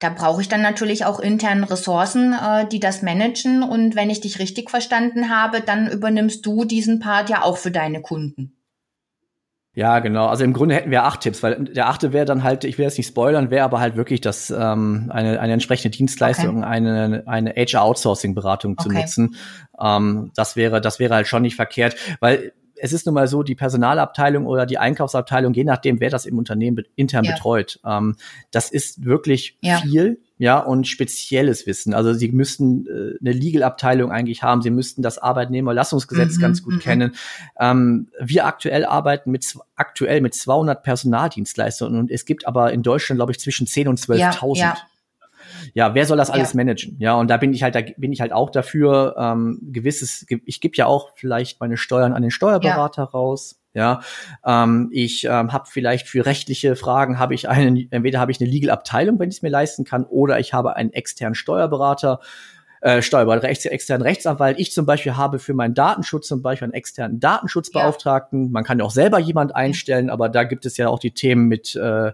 [0.00, 3.62] Da brauche ich dann natürlich auch internen Ressourcen, äh, die das managen.
[3.62, 7.70] Und wenn ich dich richtig verstanden habe, dann übernimmst du diesen Part ja auch für
[7.70, 8.56] deine Kunden.
[9.74, 10.26] Ja, genau.
[10.26, 12.86] Also im Grunde hätten wir acht Tipps, weil der achte wäre dann halt, ich will
[12.86, 16.66] jetzt nicht spoilern, wäre aber halt wirklich das ähm, eine, eine entsprechende Dienstleistung, okay.
[16.66, 19.02] eine, eine HR-Outsourcing-Beratung zu okay.
[19.02, 19.36] nutzen.
[19.80, 23.42] Ähm, das wäre, das wäre halt schon nicht verkehrt, weil es ist nun mal so,
[23.42, 27.32] die Personalabteilung oder die Einkaufsabteilung, je nachdem, wer das im Unternehmen intern ja.
[27.32, 28.16] betreut, ähm,
[28.50, 29.78] das ist wirklich ja.
[29.78, 31.92] viel, ja, und spezielles Wissen.
[31.92, 36.74] Also sie müssten äh, eine Legal-Abteilung eigentlich haben, sie müssten das Arbeitnehmerlassungsgesetz mhm, ganz gut
[36.74, 36.80] mhm.
[36.80, 37.14] kennen.
[37.58, 43.18] Ähm, wir aktuell arbeiten mit aktuell mit 200 Personaldienstleistern und es gibt aber in Deutschland,
[43.18, 44.58] glaube ich, zwischen 10 und 12.000.
[44.58, 44.76] Ja,
[45.74, 46.56] ja, wer soll das alles ja.
[46.56, 46.96] managen?
[46.98, 50.60] Ja, und da bin ich halt, da bin ich halt auch dafür, ähm, gewisses, ich
[50.60, 53.08] gebe ja auch vielleicht meine Steuern an den Steuerberater ja.
[53.08, 53.56] raus.
[53.72, 54.00] Ja,
[54.44, 58.50] ähm, ich ähm, habe vielleicht für rechtliche Fragen habe ich einen, entweder habe ich eine
[58.50, 62.18] Legal Abteilung, wenn ich es mir leisten kann, oder ich habe einen externen Steuerberater
[62.80, 64.58] äh, Steuerberater, rechts, externen Rechtsanwalt.
[64.58, 68.44] Ich zum Beispiel habe für meinen Datenschutz zum Beispiel einen externen Datenschutzbeauftragten.
[68.44, 68.48] Ja.
[68.50, 71.46] Man kann ja auch selber jemand einstellen, aber da gibt es ja auch die Themen
[71.46, 72.12] mit, äh,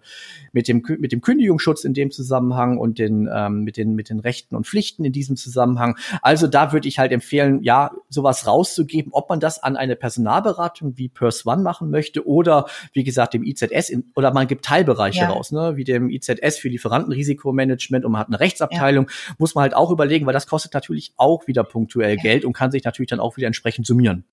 [0.53, 4.19] mit, dem, mit dem Kündigungsschutz in dem Zusammenhang und den, ähm, mit, den, mit den
[4.19, 5.97] Rechten und Pflichten in diesem Zusammenhang.
[6.21, 10.99] Also da würde ich halt empfehlen, ja, sowas rauszugeben, ob man das an eine Personalberatung
[10.99, 15.21] wie Purse One machen möchte oder wie gesagt dem IZS in, oder man gibt Teilbereiche
[15.21, 15.29] ja.
[15.29, 19.35] raus, ne, wie dem IZS für Lieferantenrisikomanagement und man hat eine Rechtsabteilung, ja.
[19.39, 22.71] muss man halt auch überlegen, weil das kostet natürlich auch wieder punktuell Geld und kann
[22.71, 24.25] sich natürlich dann auch wieder entsprechend summieren.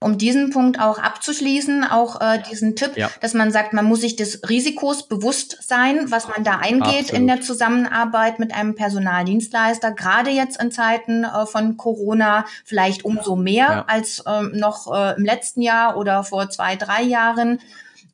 [0.00, 3.10] Um diesen Punkt auch abzuschließen, auch äh, diesen Tipp, ja.
[3.20, 7.12] dass man sagt, man muss sich des Risikos bewusst sein, was man da eingeht Absolut.
[7.14, 13.34] in der Zusammenarbeit mit einem Personaldienstleister, gerade jetzt in Zeiten äh, von Corona, vielleicht umso
[13.34, 13.84] mehr ja.
[13.88, 17.58] als ähm, noch äh, im letzten Jahr oder vor zwei, drei Jahren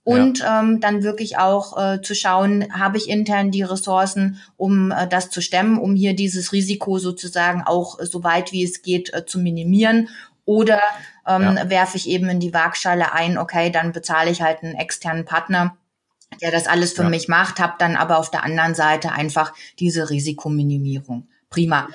[0.05, 0.61] und ja.
[0.61, 5.31] ähm, dann wirklich auch äh, zu schauen, habe ich intern die Ressourcen, um äh, das
[5.31, 9.25] zu stemmen, um hier dieses Risiko sozusagen auch äh, so weit wie es geht äh,
[9.25, 10.11] zu minimieren.
[10.45, 10.81] Oder
[11.27, 11.71] ähm, ja.
[11.71, 15.75] werfe ich eben in die Waagschale ein, okay, dann bezahle ich halt einen externen Partner,
[16.43, 17.09] der das alles für ja.
[17.09, 21.89] mich macht, habe dann aber auf der anderen Seite einfach diese Risikominimierung prima.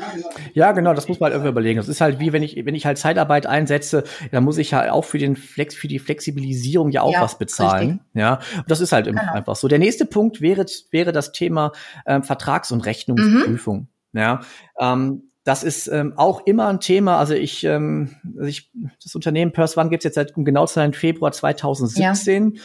[0.54, 1.78] Ja, genau, das muss man halt irgendwie überlegen.
[1.78, 4.92] Das ist halt wie wenn ich, wenn ich halt Zeitarbeit einsetze, dann muss ich ja
[4.92, 7.90] auch für den Flex, für die Flexibilisierung ja auch ja, was bezahlen.
[7.90, 8.08] Richtig.
[8.14, 9.22] Ja, und das ist halt genau.
[9.32, 9.68] einfach so.
[9.68, 11.74] Der nächste Punkt wäre, wäre das Thema
[12.06, 13.88] ähm, Vertrags- und Rechnungsprüfung.
[14.14, 14.20] Mhm.
[14.20, 14.42] Ja,
[14.80, 17.18] ähm, das ist ähm, auch immer ein Thema.
[17.18, 18.72] Also ich, ähm, also ich
[19.04, 22.54] das Unternehmen Purse One gibt es jetzt seit um genau zu sein Februar 2017.
[22.54, 22.62] Ja.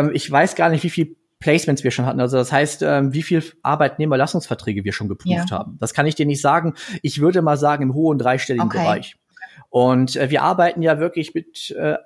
[0.00, 2.20] Ähm, ich weiß gar nicht, wie viel Placements wir schon hatten.
[2.20, 5.58] Also das heißt, ähm, wie viel Arbeitnehmerlassungsverträge wir schon geprüft ja.
[5.58, 5.76] haben.
[5.80, 6.74] Das kann ich dir nicht sagen.
[7.02, 8.78] Ich würde mal sagen im hohen dreistelligen okay.
[8.78, 9.16] Bereich.
[9.70, 11.96] Und äh, wir arbeiten ja wirklich mit äh,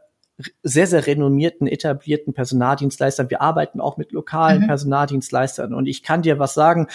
[0.63, 3.31] sehr, sehr renommierten, etablierten Personaldienstleistern.
[3.31, 4.67] Wir arbeiten auch mit lokalen mhm.
[4.67, 5.75] Personaldienstleistern.
[5.75, 6.87] Und ich kann dir was sagen,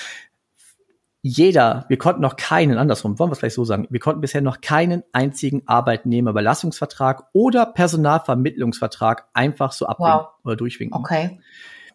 [1.26, 4.41] jeder, wir konnten noch keinen, andersrum, wollen wir es vielleicht so sagen, wir konnten bisher
[4.41, 10.28] noch keinen einzigen Arbeitnehmerüberlassungsvertrag oder Personalvermittlungsvertrag einfach so abwinken wow.
[10.43, 11.00] oder durchwinken.
[11.00, 11.39] Okay.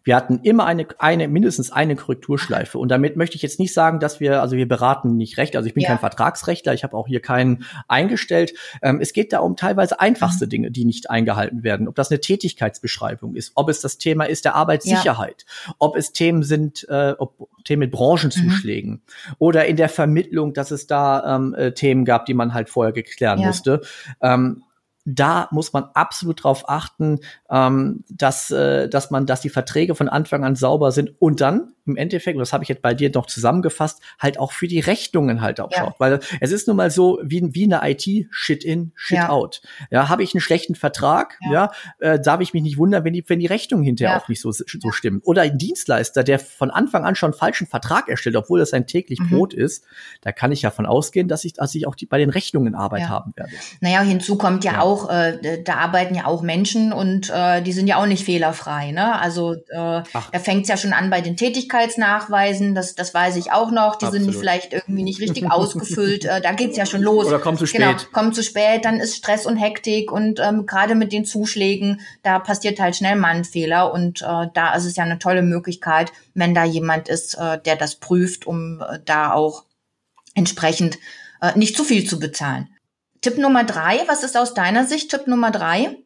[0.09, 2.79] Wir hatten immer eine, eine, mindestens eine Korrekturschleife.
[2.79, 5.55] Und damit möchte ich jetzt nicht sagen, dass wir, also wir beraten nicht recht.
[5.55, 5.89] Also ich bin ja.
[5.89, 8.55] kein Vertragsrechtler, ich habe auch hier keinen eingestellt.
[8.81, 10.49] Ähm, es geht da um teilweise einfachste mhm.
[10.49, 11.87] Dinge, die nicht eingehalten werden.
[11.87, 15.73] Ob das eine Tätigkeitsbeschreibung ist, ob es das Thema ist der Arbeitssicherheit, ja.
[15.77, 19.35] ob es Themen sind, äh, ob Themen mit Branchenzuschlägen mhm.
[19.37, 22.93] oder in der Vermittlung, dass es da ähm, äh, Themen gab, die man halt vorher
[22.93, 23.45] geklären ja.
[23.45, 23.81] musste.
[24.23, 24.63] Ähm,
[25.05, 30.09] da muss man absolut drauf achten, ähm, dass, äh, dass man, dass die Verträge von
[30.09, 33.09] Anfang an sauber sind und dann im Endeffekt, und das habe ich jetzt bei dir
[33.13, 35.79] noch zusammengefasst, halt auch für die Rechnungen halt auch ja.
[35.79, 35.95] schaut.
[35.99, 39.29] Weil es ist nun mal so, wie, wie eine IT, Shit in, Shit ja.
[39.29, 39.61] out.
[39.89, 43.13] Ja, habe ich einen schlechten Vertrag, ja, ja äh, darf ich mich nicht wundern, wenn
[43.13, 45.21] die, wenn die Rechnungen hinterher auch nicht so, so stimmen.
[45.23, 49.19] Oder ein Dienstleister, der von Anfang an schon falschen Vertrag erstellt, obwohl das sein täglich
[49.19, 49.29] mhm.
[49.29, 49.83] Brot ist,
[50.21, 52.75] da kann ich ja von ausgehen, dass ich, dass ich auch die, bei den Rechnungen
[52.75, 53.51] Arbeit haben werde.
[53.81, 57.87] Naja, hinzu kommt ja, auch, äh, da arbeiten ja auch Menschen und äh, die sind
[57.87, 58.91] ja auch nicht fehlerfrei.
[58.91, 59.19] Ne?
[59.19, 60.03] Also äh, da
[60.41, 63.95] fängt es ja schon an bei den Tätigkeiten Gesundheitsnachweisen, das, das weiß ich auch noch,
[63.95, 64.31] die Absolut.
[64.31, 66.25] sind vielleicht irgendwie nicht richtig ausgefüllt.
[66.25, 67.27] Äh, da geht's ja schon los.
[67.27, 67.97] Oder kommt zu genau, spät.
[67.99, 72.01] Genau, kommt zu spät, dann ist Stress und Hektik und ähm, gerade mit den Zuschlägen,
[72.23, 75.41] da passiert halt schnell mal ein Fehler und äh, da ist es ja eine tolle
[75.41, 79.63] Möglichkeit, wenn da jemand ist, äh, der das prüft, um äh, da auch
[80.35, 80.97] entsprechend
[81.41, 82.69] äh, nicht zu viel zu bezahlen.
[83.21, 85.97] Tipp Nummer drei, was ist aus deiner Sicht Tipp Nummer drei?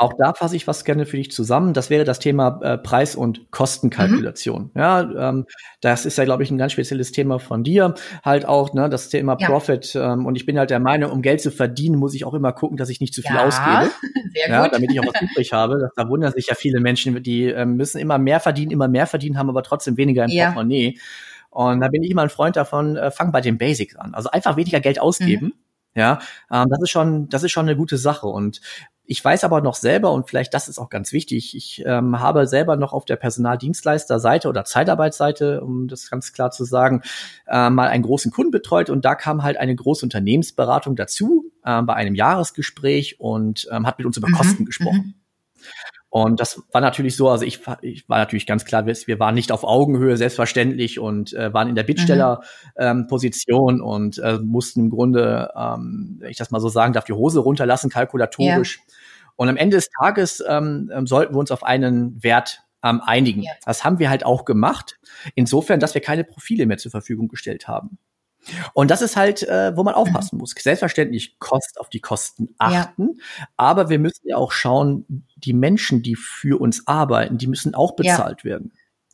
[0.00, 1.74] Auch da fasse ich was gerne für dich zusammen.
[1.74, 4.70] Das wäre das Thema äh, Preis- und Kostenkalkulation.
[4.72, 4.80] Mhm.
[4.80, 5.46] Ja, ähm,
[5.80, 7.94] das ist ja, glaube ich, ein ganz spezielles Thema von dir.
[8.24, 9.48] Halt auch ne, das Thema ja.
[9.48, 9.96] Profit.
[9.96, 12.52] Ähm, und ich bin halt der Meinung, um Geld zu verdienen, muss ich auch immer
[12.52, 13.90] gucken, dass ich nicht zu viel ja, ausgebe.
[14.34, 14.72] Sehr ja, gut.
[14.72, 15.90] damit ich auch was übrig habe.
[15.96, 19.36] Da wundern sich ja viele Menschen, die ähm, müssen immer mehr verdienen, immer mehr verdienen,
[19.36, 20.44] haben aber trotzdem weniger im ja.
[20.52, 20.96] Portemonnaie.
[21.50, 24.14] Und da bin ich immer ein Freund davon, äh, fang bei den Basics an.
[24.14, 25.46] Also einfach weniger Geld ausgeben.
[25.46, 25.67] Mhm.
[25.94, 26.20] Ja,
[26.50, 28.26] ähm, das ist schon, das ist schon eine gute Sache.
[28.26, 28.60] Und
[29.10, 32.46] ich weiß aber noch selber, und vielleicht das ist auch ganz wichtig, ich ähm, habe
[32.46, 37.00] selber noch auf der Personaldienstleisterseite oder Zeitarbeitsseite, um das ganz klar zu sagen,
[37.46, 41.80] äh, mal einen großen Kunden betreut und da kam halt eine große Unternehmensberatung dazu äh,
[41.82, 44.34] bei einem Jahresgespräch und ähm, hat mit uns über mhm.
[44.34, 45.14] Kosten gesprochen.
[45.16, 45.27] Mhm.
[46.10, 49.52] Und das war natürlich so, also ich, ich war natürlich ganz klar, wir waren nicht
[49.52, 53.80] auf Augenhöhe, selbstverständlich, und äh, waren in der Bittstellerposition mhm.
[53.80, 57.12] ähm, und äh, mussten im Grunde, ähm, wenn ich das mal so sagen darf, die
[57.12, 58.78] Hose runterlassen, kalkulatorisch.
[58.78, 58.94] Ja.
[59.36, 63.42] Und am Ende des Tages ähm, ähm sollten wir uns auf einen Wert ähm, einigen.
[63.42, 63.52] Ja.
[63.64, 64.98] Das haben wir halt auch gemacht,
[65.34, 67.98] insofern, dass wir keine Profile mehr zur Verfügung gestellt haben.
[68.72, 70.54] Und das ist halt, äh, wo man aufpassen muss.
[70.58, 73.46] Selbstverständlich Kost auf die Kosten achten, ja.
[73.56, 77.94] aber wir müssen ja auch schauen, die Menschen, die für uns arbeiten, die müssen auch
[77.96, 78.44] bezahlt ja.
[78.44, 78.72] werden.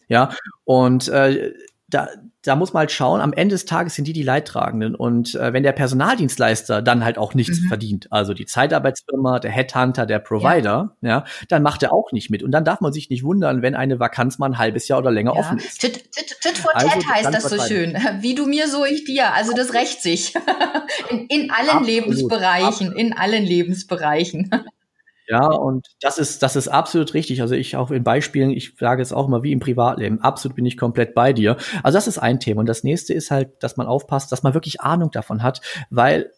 [0.08, 0.34] Ja,
[0.64, 1.54] und äh,
[1.94, 2.08] da,
[2.42, 4.94] da muss man halt schauen, am Ende des Tages sind die die Leidtragenden.
[4.94, 7.68] Und äh, wenn der Personaldienstleister dann halt auch nichts mhm.
[7.68, 11.08] verdient, also die Zeitarbeitsfirma, der Headhunter, der Provider, ja.
[11.08, 11.24] ja.
[11.48, 12.42] dann macht er auch nicht mit.
[12.42, 15.12] Und dann darf man sich nicht wundern, wenn eine Vakanz mal ein halbes Jahr oder
[15.12, 15.40] länger ja.
[15.40, 15.80] offen ist.
[15.80, 17.96] Tit, tit, tit for also, tat heißt das so schön.
[18.20, 19.32] Wie du mir, so ich dir.
[19.34, 20.34] Also das rächt sich.
[21.10, 21.86] in, in allen Absolut.
[21.86, 22.98] Lebensbereichen, Absolut.
[22.98, 24.50] in allen Lebensbereichen.
[25.26, 27.40] Ja, und das ist, das ist absolut richtig.
[27.40, 30.66] Also ich auch in Beispielen, ich sage es auch immer wie im Privatleben, absolut bin
[30.66, 31.56] ich komplett bei dir.
[31.82, 32.60] Also das ist ein Thema.
[32.60, 36.30] Und das nächste ist halt, dass man aufpasst, dass man wirklich Ahnung davon hat, weil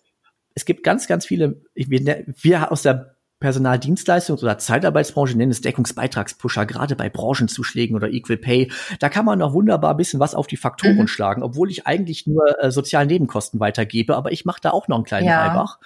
[0.54, 6.64] es gibt ganz, ganz viele, wir, wir aus der Personaldienstleistungs- oder Zeitarbeitsbranche nennen es Deckungsbeitragspusher,
[6.64, 8.72] gerade bei Branchenzuschlägen oder Equal Pay.
[8.98, 11.06] Da kann man noch wunderbar ein bisschen was auf die Faktoren mhm.
[11.06, 14.96] schlagen, obwohl ich eigentlich nur äh, sozialen Nebenkosten weitergebe, aber ich mache da auch noch
[14.96, 15.48] einen kleinen ja.
[15.48, 15.78] Reibach.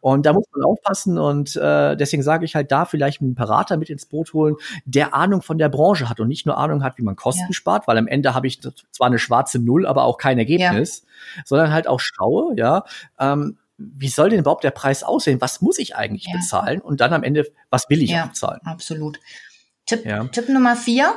[0.00, 3.78] Und da muss man aufpassen und äh, deswegen sage ich halt da vielleicht einen Berater
[3.78, 6.98] mit ins Boot holen, der Ahnung von der Branche hat und nicht nur Ahnung hat,
[6.98, 7.52] wie man Kosten ja.
[7.54, 11.04] spart, weil am Ende habe ich zwar eine schwarze Null, aber auch kein Ergebnis,
[11.36, 11.42] ja.
[11.46, 12.84] sondern halt auch schaue, ja,
[13.18, 15.40] ähm, wie soll denn überhaupt der Preis aussehen?
[15.40, 16.32] Was muss ich eigentlich ja.
[16.36, 16.80] bezahlen?
[16.80, 18.60] Und dann am Ende, was will ich ja, bezahlen?
[18.64, 19.20] Absolut.
[19.86, 20.24] Tipp, ja.
[20.24, 21.14] Tipp Nummer vier.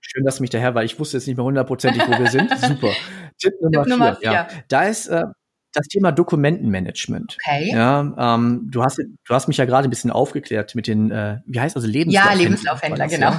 [0.00, 2.50] Schön, dass du mich daher, weil ich wusste jetzt nicht mehr hundertprozentig, wo wir sind.
[2.58, 2.92] Super.
[3.38, 4.32] Tipp Nummer, Tipp Nummer vier.
[4.32, 4.48] Ja.
[4.68, 5.24] Da ist äh,
[5.72, 7.36] das Thema Dokumentenmanagement.
[7.46, 7.70] Okay.
[7.72, 11.38] Ja, ähm, du hast du hast mich ja gerade ein bisschen aufgeklärt mit den, äh,
[11.46, 12.42] wie heißt also Lebenslaufhändler?
[12.42, 13.32] Ja, Lebenslaufhändler, genau.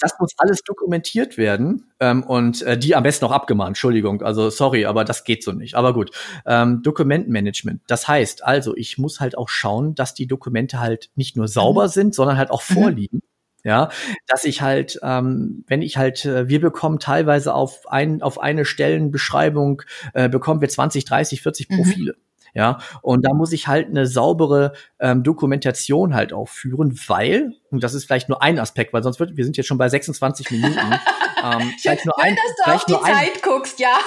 [0.00, 3.70] Das muss alles dokumentiert werden ähm, und äh, die am besten auch abgemahnt.
[3.70, 5.74] Entschuldigung, also sorry, aber das geht so nicht.
[5.74, 6.10] Aber gut,
[6.46, 7.82] ähm, Dokumentenmanagement.
[7.86, 11.84] Das heißt also, ich muss halt auch schauen, dass die Dokumente halt nicht nur sauber
[11.84, 11.90] mhm.
[11.90, 12.74] sind, sondern halt auch mhm.
[12.74, 13.22] vorliegen.
[13.62, 13.90] Ja,
[14.26, 18.64] dass ich halt, ähm, wenn ich halt, äh, wir bekommen teilweise auf ein, auf eine
[18.64, 19.82] Stellenbeschreibung
[20.14, 22.14] äh, bekommen wir 20, 30, 40 Profile.
[22.16, 22.29] Mhm.
[22.54, 27.82] Ja, und da muss ich halt eine saubere ähm, Dokumentation halt auch führen, weil, und
[27.84, 30.50] das ist vielleicht nur ein Aspekt, weil sonst wird, wir sind jetzt schon bei 26
[30.50, 30.78] Minuten.
[31.44, 33.96] ähm, vielleicht nur ein, dass du auf die Zeit ein, guckst, ja.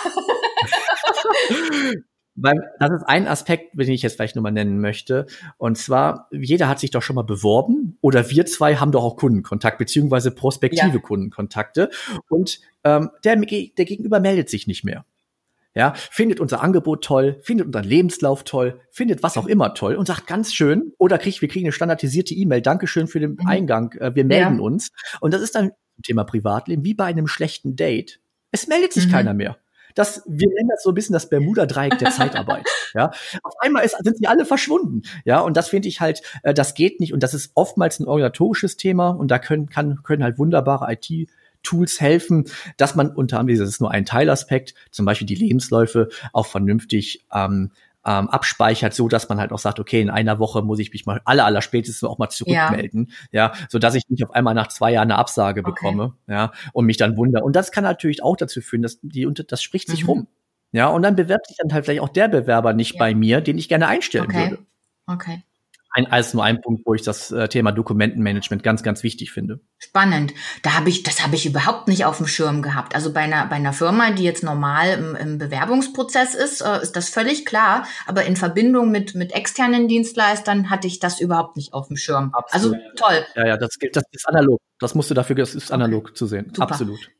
[2.36, 5.28] weil das ist ein Aspekt, den ich jetzt vielleicht nur mal nennen möchte.
[5.58, 9.18] Und zwar, jeder hat sich doch schon mal beworben oder wir zwei haben doch auch
[9.18, 11.00] Kundenkontakt, beziehungsweise prospektive ja.
[11.00, 11.90] Kundenkontakte.
[12.30, 15.06] Und ähm, der, der Gegenüber meldet sich nicht mehr
[15.76, 20.06] ja, findet unser Angebot toll, findet unseren Lebenslauf toll, findet was auch immer toll und
[20.06, 23.48] sagt ganz schön, oder kriegt, wir kriegen eine standardisierte E-Mail, Dankeschön für den mhm.
[23.48, 24.62] Eingang, äh, wir melden ja.
[24.62, 24.92] uns.
[25.20, 25.72] Und das ist dann
[26.04, 28.20] Thema Privatleben, wie bei einem schlechten Date.
[28.52, 29.12] Es meldet sich mhm.
[29.12, 29.58] keiner mehr.
[29.96, 32.66] Das, wir nennen das so ein bisschen das Bermuda-Dreieck der Zeitarbeit.
[32.96, 33.12] ja,
[33.44, 35.04] auf einmal ist, sind sie alle verschwunden.
[35.24, 37.14] Ja, und das finde ich halt, äh, das geht nicht.
[37.14, 39.10] Und das ist oftmals ein organisatorisches Thema.
[39.10, 41.30] Und da können, kann, können halt wunderbare IT
[41.64, 42.46] Tools helfen,
[42.78, 47.26] dass man unter anderem, das ist nur ein Teilaspekt, zum Beispiel die Lebensläufe auch vernünftig
[47.34, 47.72] ähm,
[48.06, 51.06] ähm, abspeichert, so dass man halt auch sagt, okay, in einer Woche muss ich mich
[51.06, 54.54] mal aller aller spätestens auch mal zurückmelden, ja, ja so dass ich nicht auf einmal
[54.54, 55.72] nach zwei Jahren eine Absage okay.
[55.72, 57.44] bekomme, ja, und mich dann wundere.
[57.44, 60.10] Und das kann natürlich auch dazu führen, dass die das spricht sich mhm.
[60.10, 60.28] rum,
[60.74, 63.00] ja, und dann bewerbt sich dann halt vielleicht auch der Bewerber nicht ja.
[63.00, 64.50] bei mir, den ich gerne einstellen okay.
[64.50, 64.66] würde.
[65.08, 65.44] Okay
[65.94, 69.60] ein, als nur ein Punkt, wo ich das äh, Thema Dokumentenmanagement ganz, ganz wichtig finde.
[69.78, 70.34] Spannend.
[70.64, 72.96] Da habe ich, das habe ich überhaupt nicht auf dem Schirm gehabt.
[72.96, 76.96] Also bei einer, bei einer Firma, die jetzt normal im, im Bewerbungsprozess ist, äh, ist
[76.96, 77.86] das völlig klar.
[78.08, 82.32] Aber in Verbindung mit, mit externen Dienstleistern hatte ich das überhaupt nicht auf dem Schirm.
[82.34, 82.76] Absolut.
[82.76, 83.26] Also toll.
[83.36, 84.60] Ja, ja, das, das ist analog.
[84.80, 86.14] Das musst du dafür, das ist analog okay.
[86.16, 86.48] zu sehen.
[86.56, 86.72] Super.
[86.72, 87.12] Absolut.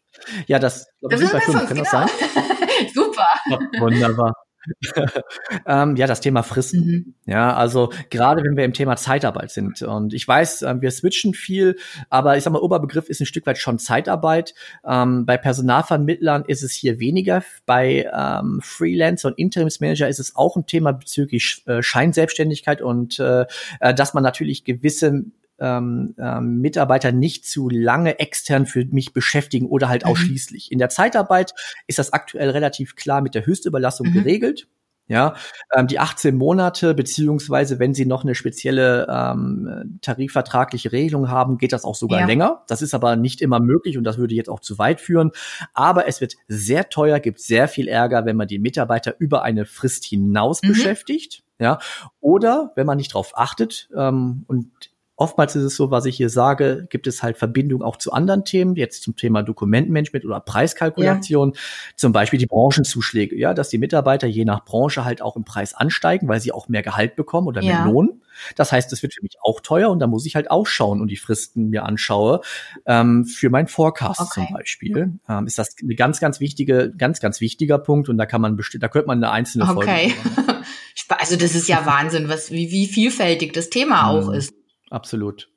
[0.48, 1.90] Ja, das, das sind bei fünf, fünf kann genau.
[1.92, 2.10] das sein?
[2.94, 3.28] Super.
[3.50, 4.34] Ja, wunderbar.
[5.66, 6.86] ähm, ja, das Thema Fristen.
[6.86, 7.14] Mhm.
[7.26, 11.34] Ja, also gerade wenn wir im Thema Zeitarbeit sind und ich weiß, äh, wir switchen
[11.34, 11.78] viel,
[12.10, 14.54] aber ich sag mal, Oberbegriff ist ein Stück weit schon Zeitarbeit.
[14.86, 17.44] Ähm, bei Personalvermittlern ist es hier weniger.
[17.66, 23.46] Bei ähm, Freelancer und Interimsmanager ist es auch ein Thema bezüglich äh, Scheinselbstständigkeit und äh,
[23.80, 25.26] äh dass man natürlich gewisse
[25.60, 30.12] ähm, ähm, Mitarbeiter nicht zu lange extern für mich beschäftigen oder halt mhm.
[30.12, 30.72] ausschließlich.
[30.72, 31.54] In der Zeitarbeit
[31.88, 34.14] ist das aktuell relativ klar mit der Höchstüberlassung mhm.
[34.14, 34.68] geregelt.
[35.08, 35.36] Ja,
[35.76, 41.74] ähm, die 18 Monate, beziehungsweise wenn Sie noch eine spezielle ähm, tarifvertragliche Regelung haben, geht
[41.74, 42.26] das auch sogar ja.
[42.26, 42.64] länger.
[42.68, 45.32] Das ist aber nicht immer möglich und das würde jetzt auch zu weit führen.
[45.74, 49.66] Aber es wird sehr teuer, gibt sehr viel Ärger, wenn man die Mitarbeiter über eine
[49.66, 50.70] Frist hinaus mhm.
[50.70, 51.44] beschäftigt.
[51.60, 51.80] Ja,
[52.20, 54.72] oder wenn man nicht darauf achtet ähm, und
[55.16, 58.46] Oftmals ist es so, was ich hier sage, gibt es halt Verbindungen auch zu anderen
[58.46, 61.60] Themen, jetzt zum Thema Dokumentenmanagement oder Preiskalkulation, ja.
[61.96, 65.76] zum Beispiel die Branchenzuschläge, ja, dass die Mitarbeiter je nach Branche halt auch im Preis
[65.76, 67.86] ansteigen, weil sie auch mehr Gehalt bekommen oder mehr ja.
[67.86, 68.22] Lohn.
[68.56, 71.00] Das heißt, es wird für mich auch teuer und da muss ich halt auch schauen
[71.00, 72.42] und die Fristen mir anschaue.
[72.88, 74.46] Ähm, für mein Forecast okay.
[74.48, 78.26] zum Beispiel ähm, ist das eine ganz, ganz wichtige, ganz, ganz wichtiger Punkt und da
[78.26, 79.92] kann man bestimmt, da könnte man eine einzelne Folge.
[79.92, 80.14] Okay.
[81.10, 84.34] also das ist ja Wahnsinn, was, wie, wie vielfältig das Thema auch mhm.
[84.34, 84.54] ist.
[84.94, 85.50] Absolut.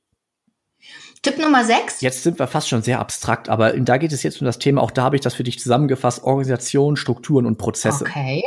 [1.22, 2.00] Tipp Nummer sechs.
[2.00, 4.82] Jetzt sind wir fast schon sehr abstrakt, aber da geht es jetzt um das Thema,
[4.82, 8.04] auch da habe ich das für dich zusammengefasst, Organisation, Strukturen und Prozesse.
[8.04, 8.42] Okay.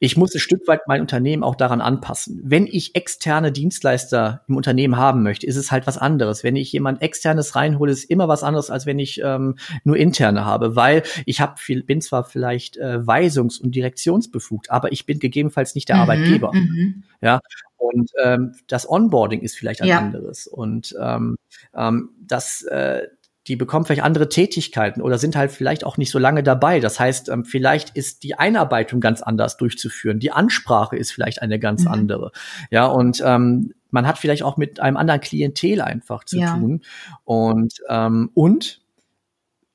[0.00, 2.40] Ich muss ein Stück weit mein Unternehmen auch daran anpassen.
[2.42, 6.42] Wenn ich externe Dienstleister im Unternehmen haben möchte, ist es halt was anderes.
[6.42, 10.44] Wenn ich jemand externes reinhole, ist immer was anderes, als wenn ich ähm, nur interne
[10.44, 15.20] habe, weil ich hab viel, bin zwar vielleicht äh, weisungs- und direktionsbefugt, aber ich bin
[15.20, 16.52] gegebenenfalls nicht der mhm, Arbeitgeber.
[16.52, 17.04] Mhm.
[17.20, 17.40] Ja,
[17.78, 19.98] und ähm, das Onboarding ist vielleicht ein ja.
[19.98, 20.46] anderes.
[20.46, 21.36] Und ähm,
[21.74, 23.06] ähm, das äh,
[23.48, 26.80] die bekommen vielleicht andere Tätigkeiten oder sind halt vielleicht auch nicht so lange dabei.
[26.80, 30.18] Das heißt, ähm, vielleicht ist die Einarbeitung ganz anders durchzuführen.
[30.18, 31.88] Die Ansprache ist vielleicht eine ganz mhm.
[31.88, 32.32] andere.
[32.70, 36.58] Ja, und ähm, man hat vielleicht auch mit einem anderen Klientel einfach zu ja.
[36.58, 36.82] tun.
[37.24, 38.82] Und, ähm, und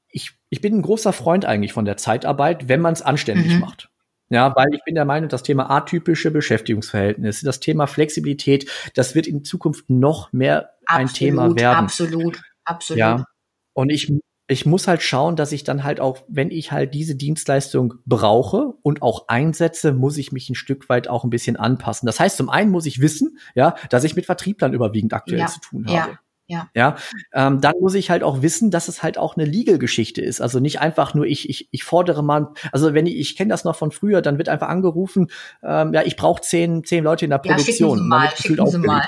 [0.07, 3.59] ich, ich bin ein großer Freund eigentlich von der Zeitarbeit, wenn man es anständig mhm.
[3.61, 3.89] macht.
[4.33, 9.27] Ja, weil ich bin der Meinung, das Thema atypische Beschäftigungsverhältnisse, das Thema Flexibilität, das wird
[9.27, 11.85] in Zukunft noch mehr absolut, ein Thema werden.
[11.85, 12.97] Absolut, absolut.
[12.97, 13.25] Ja,
[13.73, 14.11] und ich,
[14.47, 18.73] ich muss halt schauen, dass ich dann halt auch, wenn ich halt diese Dienstleistung brauche
[18.81, 22.07] und auch einsetze, muss ich mich ein Stück weit auch ein bisschen anpassen.
[22.07, 25.47] Das heißt, zum einen muss ich wissen, ja, dass ich mit Vertrieblern überwiegend aktuell ja,
[25.47, 26.11] zu tun habe.
[26.11, 26.19] Ja.
[26.47, 26.69] Ja.
[26.75, 26.97] ja
[27.33, 30.41] ähm, dann muss ich halt auch wissen, dass es halt auch eine Legal-Geschichte ist.
[30.41, 32.49] Also nicht einfach nur ich ich ich fordere mal.
[32.71, 35.29] Also wenn ich ich kenne das noch von früher, dann wird einfach angerufen,
[35.63, 37.99] ähm, ja ich brauche zehn zehn Leute in der Produktion.
[38.11, 39.05] Ja, schicken Sie mal, schicken Sie mal.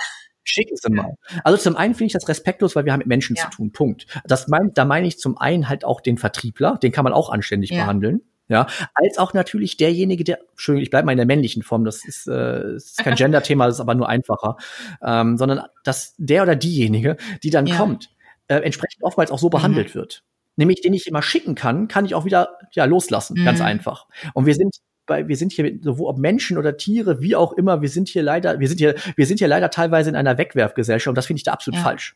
[0.48, 1.16] Schicken Sie mal.
[1.44, 3.44] Also zum einen finde ich das respektlos, weil wir haben mit Menschen ja.
[3.44, 3.72] zu tun.
[3.72, 4.06] Punkt.
[4.26, 7.32] Das meint, da meine ich zum einen halt auch den Vertriebler, den kann man auch
[7.32, 7.82] anständig ja.
[7.82, 8.22] behandeln.
[8.48, 12.06] Ja, als auch natürlich derjenige, der, Entschuldigung, ich bleibe mal in der männlichen Form, das
[12.06, 14.58] ist, äh, ist kein Gender-Thema, das ist aber nur einfacher,
[15.04, 17.76] ähm, sondern dass der oder diejenige, die dann ja.
[17.76, 18.12] kommt,
[18.48, 20.00] äh, entsprechend oftmals auch so behandelt mhm.
[20.00, 20.24] wird.
[20.58, 23.46] Nämlich, den ich immer schicken kann, kann ich auch wieder ja loslassen, mhm.
[23.46, 24.08] ganz einfach.
[24.34, 27.82] Und wir sind bei, wir sind hier sowohl ob Menschen oder Tiere, wie auch immer,
[27.82, 31.10] wir sind hier leider, wir sind hier, wir sind hier leider teilweise in einer Wegwerfgesellschaft
[31.10, 31.84] und das finde ich da absolut ja.
[31.84, 32.16] falsch.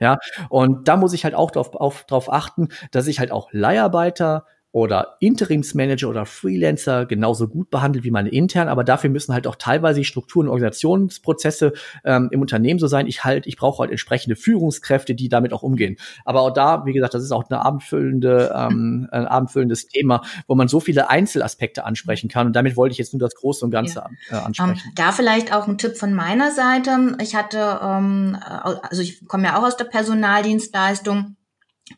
[0.00, 3.48] Ja, und da muss ich halt auch drauf, auf, drauf achten, dass ich halt auch
[3.50, 4.46] Leiharbeiter,
[4.78, 9.56] oder Interimsmanager oder Freelancer genauso gut behandelt wie meine intern, aber dafür müssen halt auch
[9.56, 11.72] teilweise Strukturen und Organisationsprozesse
[12.04, 13.08] ähm, im Unternehmen so sein.
[13.08, 15.96] Ich halt, ich brauche halt entsprechende Führungskräfte, die damit auch umgehen.
[16.24, 20.54] Aber auch da, wie gesagt, das ist auch eine abendfüllende, ähm, ein abendfüllendes Thema, wo
[20.54, 22.46] man so viele Einzelaspekte ansprechen kann.
[22.46, 24.38] Und damit wollte ich jetzt nur das Große und Ganze ja.
[24.38, 24.80] äh, ansprechen.
[24.86, 27.16] Um, da vielleicht auch ein Tipp von meiner Seite.
[27.20, 31.34] Ich hatte, ähm, also ich komme ja auch aus der Personaldienstleistung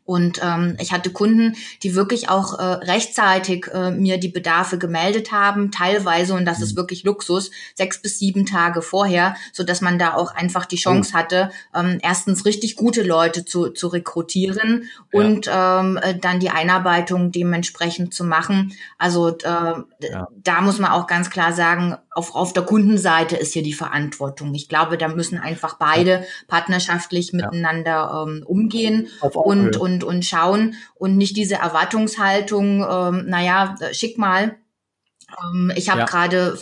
[0.04, 5.32] und ähm, ich hatte Kunden, die wirklich auch äh, rechtzeitig äh, mir die Bedarfe gemeldet
[5.32, 6.64] haben, teilweise, und das mhm.
[6.64, 10.76] ist wirklich Luxus, sechs bis sieben Tage vorher, so dass man da auch einfach die
[10.76, 11.18] Chance oh.
[11.18, 15.20] hatte, ähm, erstens richtig gute Leute zu, zu rekrutieren ja.
[15.20, 18.72] und ähm, äh, dann die Einarbeitung dementsprechend zu machen.
[18.98, 20.28] Also äh, ja.
[20.42, 24.52] da muss man auch ganz klar sagen, auf, auf der Kundenseite ist hier die Verantwortung.
[24.54, 31.16] Ich glaube, da müssen einfach beide partnerschaftlich miteinander ähm, umgehen und, und, und schauen und
[31.16, 34.56] nicht diese Erwartungshaltung, ähm, naja, schick mal.
[35.42, 36.06] Ähm, ich habe ja.
[36.06, 36.58] gerade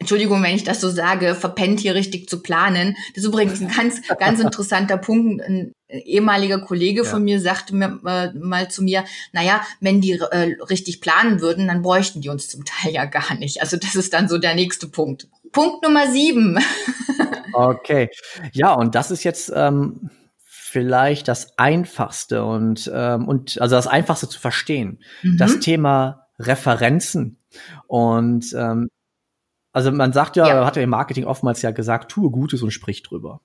[0.00, 2.96] Entschuldigung, wenn ich das so sage, verpennt hier richtig zu planen.
[3.14, 5.42] Das ist übrigens ein ganz, ganz interessanter Punkt.
[5.42, 7.08] Ein ehemaliger Kollege ja.
[7.08, 11.68] von mir sagte mir, äh, mal zu mir, naja, wenn die äh, richtig planen würden,
[11.68, 13.60] dann bräuchten die uns zum Teil ja gar nicht.
[13.60, 15.28] Also das ist dann so der nächste Punkt.
[15.52, 16.58] Punkt Nummer sieben.
[17.52, 18.08] okay.
[18.52, 20.08] Ja, und das ist jetzt ähm,
[20.70, 25.00] vielleicht das Einfachste und, ähm, und also das Einfachste zu verstehen.
[25.22, 25.36] Mhm.
[25.36, 27.38] Das Thema Referenzen.
[27.88, 28.88] Und ähm,
[29.72, 32.70] also man sagt ja, ja, hat ja im Marketing oftmals ja gesagt, tue Gutes und
[32.70, 33.40] sprich drüber.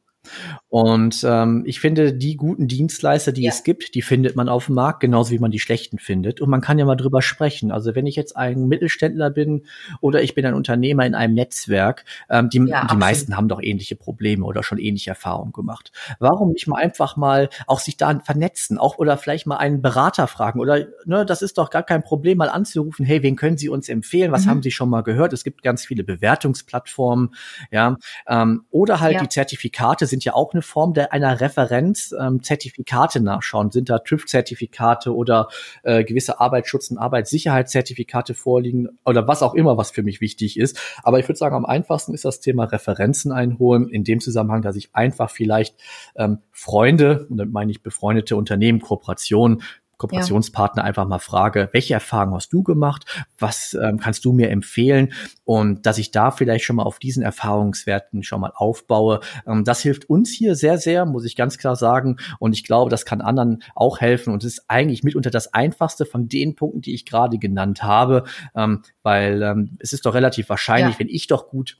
[0.70, 3.52] Und ähm, ich finde, die guten Dienstleister, die ja.
[3.52, 6.42] es gibt, die findet man auf dem Markt, genauso wie man die schlechten findet.
[6.42, 7.72] Und man kann ja mal drüber sprechen.
[7.72, 9.66] Also wenn ich jetzt ein Mittelständler bin
[10.02, 13.62] oder ich bin ein Unternehmer in einem Netzwerk, ähm, die, ja, die meisten haben doch
[13.62, 15.92] ähnliche Probleme oder schon ähnliche Erfahrungen gemacht.
[16.20, 20.28] Warum nicht mal einfach mal auch sich da vernetzen, auch oder vielleicht mal einen Berater
[20.28, 23.70] fragen oder ne, das ist doch gar kein Problem, mal anzurufen, hey, wen können Sie
[23.70, 24.32] uns empfehlen?
[24.32, 24.50] Was mhm.
[24.50, 25.34] haben Sie schon mal gehört?
[25.34, 27.34] Es gibt ganz viele Bewertungsplattformen,
[27.72, 29.22] ja, ähm, oder halt ja.
[29.22, 32.16] die Zertifikate sind ja auch eine Form der einer Referenz.
[32.18, 35.50] Ähm, Zertifikate nachschauen, sind da TÜV-Zertifikate oder
[35.84, 40.80] äh, gewisse Arbeitsschutz- und Arbeitssicherheitszertifikate vorliegen oder was auch immer, was für mich wichtig ist.
[41.04, 44.78] Aber ich würde sagen, am einfachsten ist das Thema Referenzen einholen, in dem Zusammenhang, dass
[44.78, 45.76] ich einfach vielleicht
[46.16, 49.64] ähm, Freunde, und damit meine ich befreundete Unternehmen, Kooperationen,
[49.98, 50.88] Kooperationspartner ja.
[50.88, 53.06] einfach mal frage, welche Erfahrungen hast du gemacht?
[53.38, 55.14] Was ähm, kannst du mir empfehlen?
[55.44, 59.20] Und dass ich da vielleicht schon mal auf diesen Erfahrungswerten schon mal aufbaue.
[59.48, 62.18] Ähm, das hilft uns hier sehr, sehr, muss ich ganz klar sagen.
[62.40, 64.34] Und ich glaube, das kann anderen auch helfen.
[64.34, 68.24] Und es ist eigentlich mitunter das einfachste von den Punkten, die ich gerade genannt habe,
[68.56, 71.00] ähm, weil ähm, es ist doch relativ wahrscheinlich, ja.
[71.00, 71.78] wenn ich doch gut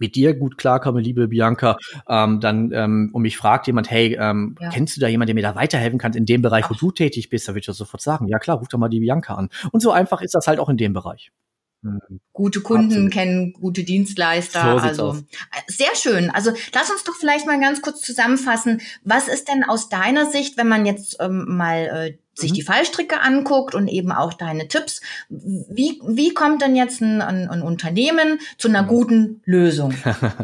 [0.00, 1.76] mit dir gut klarkomme, liebe Bianca,
[2.08, 4.70] ähm, dann ähm, und mich fragt jemand, hey, ähm, ja.
[4.70, 6.70] kennst du da jemanden, der mir da weiterhelfen kann in dem Bereich, Ach.
[6.70, 9.00] wo du tätig bist, da würde ich sofort sagen, ja klar, ruf doch mal die
[9.00, 9.48] Bianca an.
[9.72, 11.30] Und so einfach ist das halt auch in dem Bereich.
[11.84, 12.20] Mhm.
[12.32, 13.12] Gute Kunden Absolut.
[13.12, 14.60] kennen gute Dienstleister.
[14.60, 15.24] So also aus.
[15.68, 16.30] sehr schön.
[16.30, 18.80] Also lass uns doch vielleicht mal ganz kurz zusammenfassen.
[19.04, 22.54] Was ist denn aus deiner Sicht, wenn man jetzt ähm, mal äh, sich mhm.
[22.54, 25.00] die Fallstricke anguckt und eben auch deine Tipps.
[25.28, 29.94] Wie, wie kommt denn jetzt ein, ein, ein Unternehmen zu einer guten Lösung?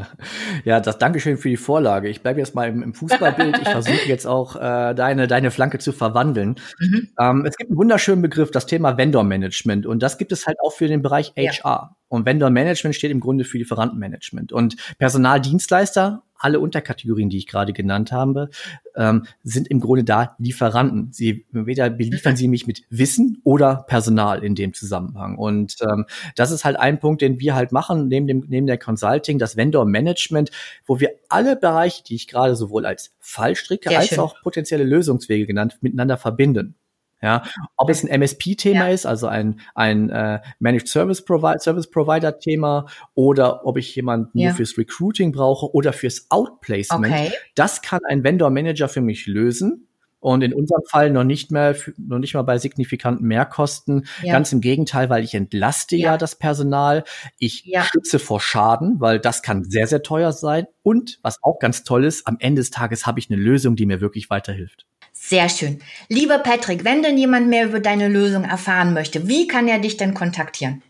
[0.64, 2.08] ja, das Dankeschön für die Vorlage.
[2.08, 3.58] Ich bleibe jetzt mal im, im Fußballbild.
[3.58, 6.56] Ich versuche jetzt auch äh, deine, deine Flanke zu verwandeln.
[6.78, 7.08] Mhm.
[7.18, 9.86] Ähm, es gibt einen wunderschönen Begriff, das Thema Vendor Management.
[9.86, 11.60] Und das gibt es halt auch für den Bereich HR.
[11.64, 11.96] Ja.
[12.08, 14.52] Und Vendor Management steht im Grunde für Lieferantenmanagement.
[14.52, 18.50] Und Personaldienstleister alle Unterkategorien, die ich gerade genannt habe,
[18.96, 21.12] ähm, sind im Grunde da Lieferanten.
[21.12, 25.38] Sie weder beliefern sie mich mit Wissen oder Personal in dem Zusammenhang.
[25.38, 28.78] Und ähm, das ist halt ein Punkt, den wir halt machen neben dem neben der
[28.78, 30.50] Consulting, das Vendor Management,
[30.86, 34.18] wo wir alle Bereiche, die ich gerade sowohl als Fallstricke Sehr als schön.
[34.18, 36.74] auch potenzielle Lösungswege genannt, miteinander verbinden.
[37.22, 37.42] Ja,
[37.76, 38.94] ob es ein MSP-Thema ja.
[38.94, 44.48] ist, also ein, ein äh, Managed Service, Provi Service Provider-Thema, oder ob ich jemanden ja.
[44.48, 47.12] nur fürs Recruiting brauche oder fürs Outplacement.
[47.12, 47.32] Okay.
[47.54, 49.86] Das kann ein Vendor-Manager für mich lösen.
[50.20, 54.06] Und in unserem Fall noch nicht mehr, noch nicht mal bei signifikanten Mehrkosten.
[54.22, 54.34] Ja.
[54.34, 57.04] Ganz im Gegenteil, weil ich entlaste ja, ja das Personal.
[57.38, 57.82] Ich ja.
[57.82, 60.66] schütze vor Schaden, weil das kann sehr, sehr teuer sein.
[60.82, 63.86] Und was auch ganz toll ist, am Ende des Tages habe ich eine Lösung, die
[63.86, 64.86] mir wirklich weiterhilft.
[65.30, 65.78] Sehr schön.
[66.08, 69.96] Lieber Patrick, wenn denn jemand mehr über deine Lösung erfahren möchte, wie kann er dich
[69.96, 70.82] denn kontaktieren?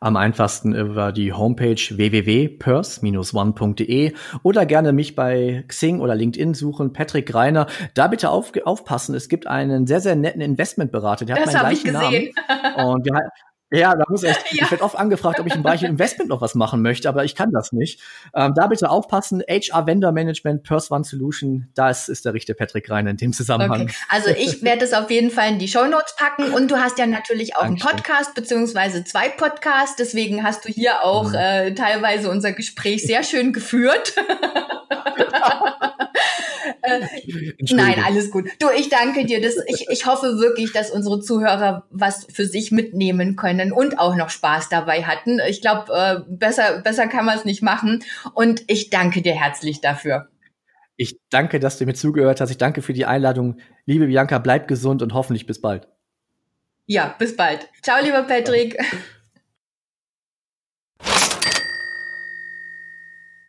[0.00, 7.32] Am einfachsten über die Homepage www.pers-one.de oder gerne mich bei Xing oder LinkedIn suchen, Patrick
[7.32, 7.68] Reiner.
[7.94, 11.80] Da bitte auf, aufpassen, es gibt einen sehr, sehr netten Investmentberater, der das hat meinen
[11.80, 12.30] gleichen Namen.
[12.84, 13.30] Und wir,
[13.70, 14.38] ja, da muss echt.
[14.50, 14.64] Ja.
[14.64, 17.34] Ich werde oft angefragt, ob ich im Bereich Investment noch was machen möchte, aber ich
[17.34, 18.00] kann das nicht.
[18.34, 19.42] Ähm, da bitte aufpassen.
[19.48, 23.32] HR Vendor Management, Purse One Solution, da ist, ist der richtige Patrick rein in dem
[23.32, 23.82] Zusammenhang.
[23.82, 23.94] Okay.
[24.08, 26.98] Also ich werde es auf jeden Fall in die Show Notes packen und du hast
[26.98, 27.88] ja natürlich auch Dankeschön.
[27.88, 29.96] einen Podcast beziehungsweise zwei Podcasts.
[29.96, 31.34] Deswegen hast du hier auch mhm.
[31.34, 34.14] äh, teilweise unser Gespräch sehr schön geführt.
[36.82, 37.00] Äh,
[37.70, 38.48] nein, alles gut.
[38.58, 39.40] Du, ich danke dir.
[39.40, 44.16] Das, ich, ich hoffe wirklich, dass unsere Zuhörer was für sich mitnehmen können und auch
[44.16, 45.40] noch Spaß dabei hatten.
[45.48, 48.04] Ich glaube, äh, besser, besser kann man es nicht machen.
[48.34, 50.28] Und ich danke dir herzlich dafür.
[50.96, 52.50] Ich danke, dass du mir zugehört hast.
[52.50, 53.58] Ich danke für die Einladung.
[53.86, 55.86] Liebe Bianca, bleib gesund und hoffentlich bis bald.
[56.86, 57.68] Ja, bis bald.
[57.82, 58.78] Ciao, lieber Patrick.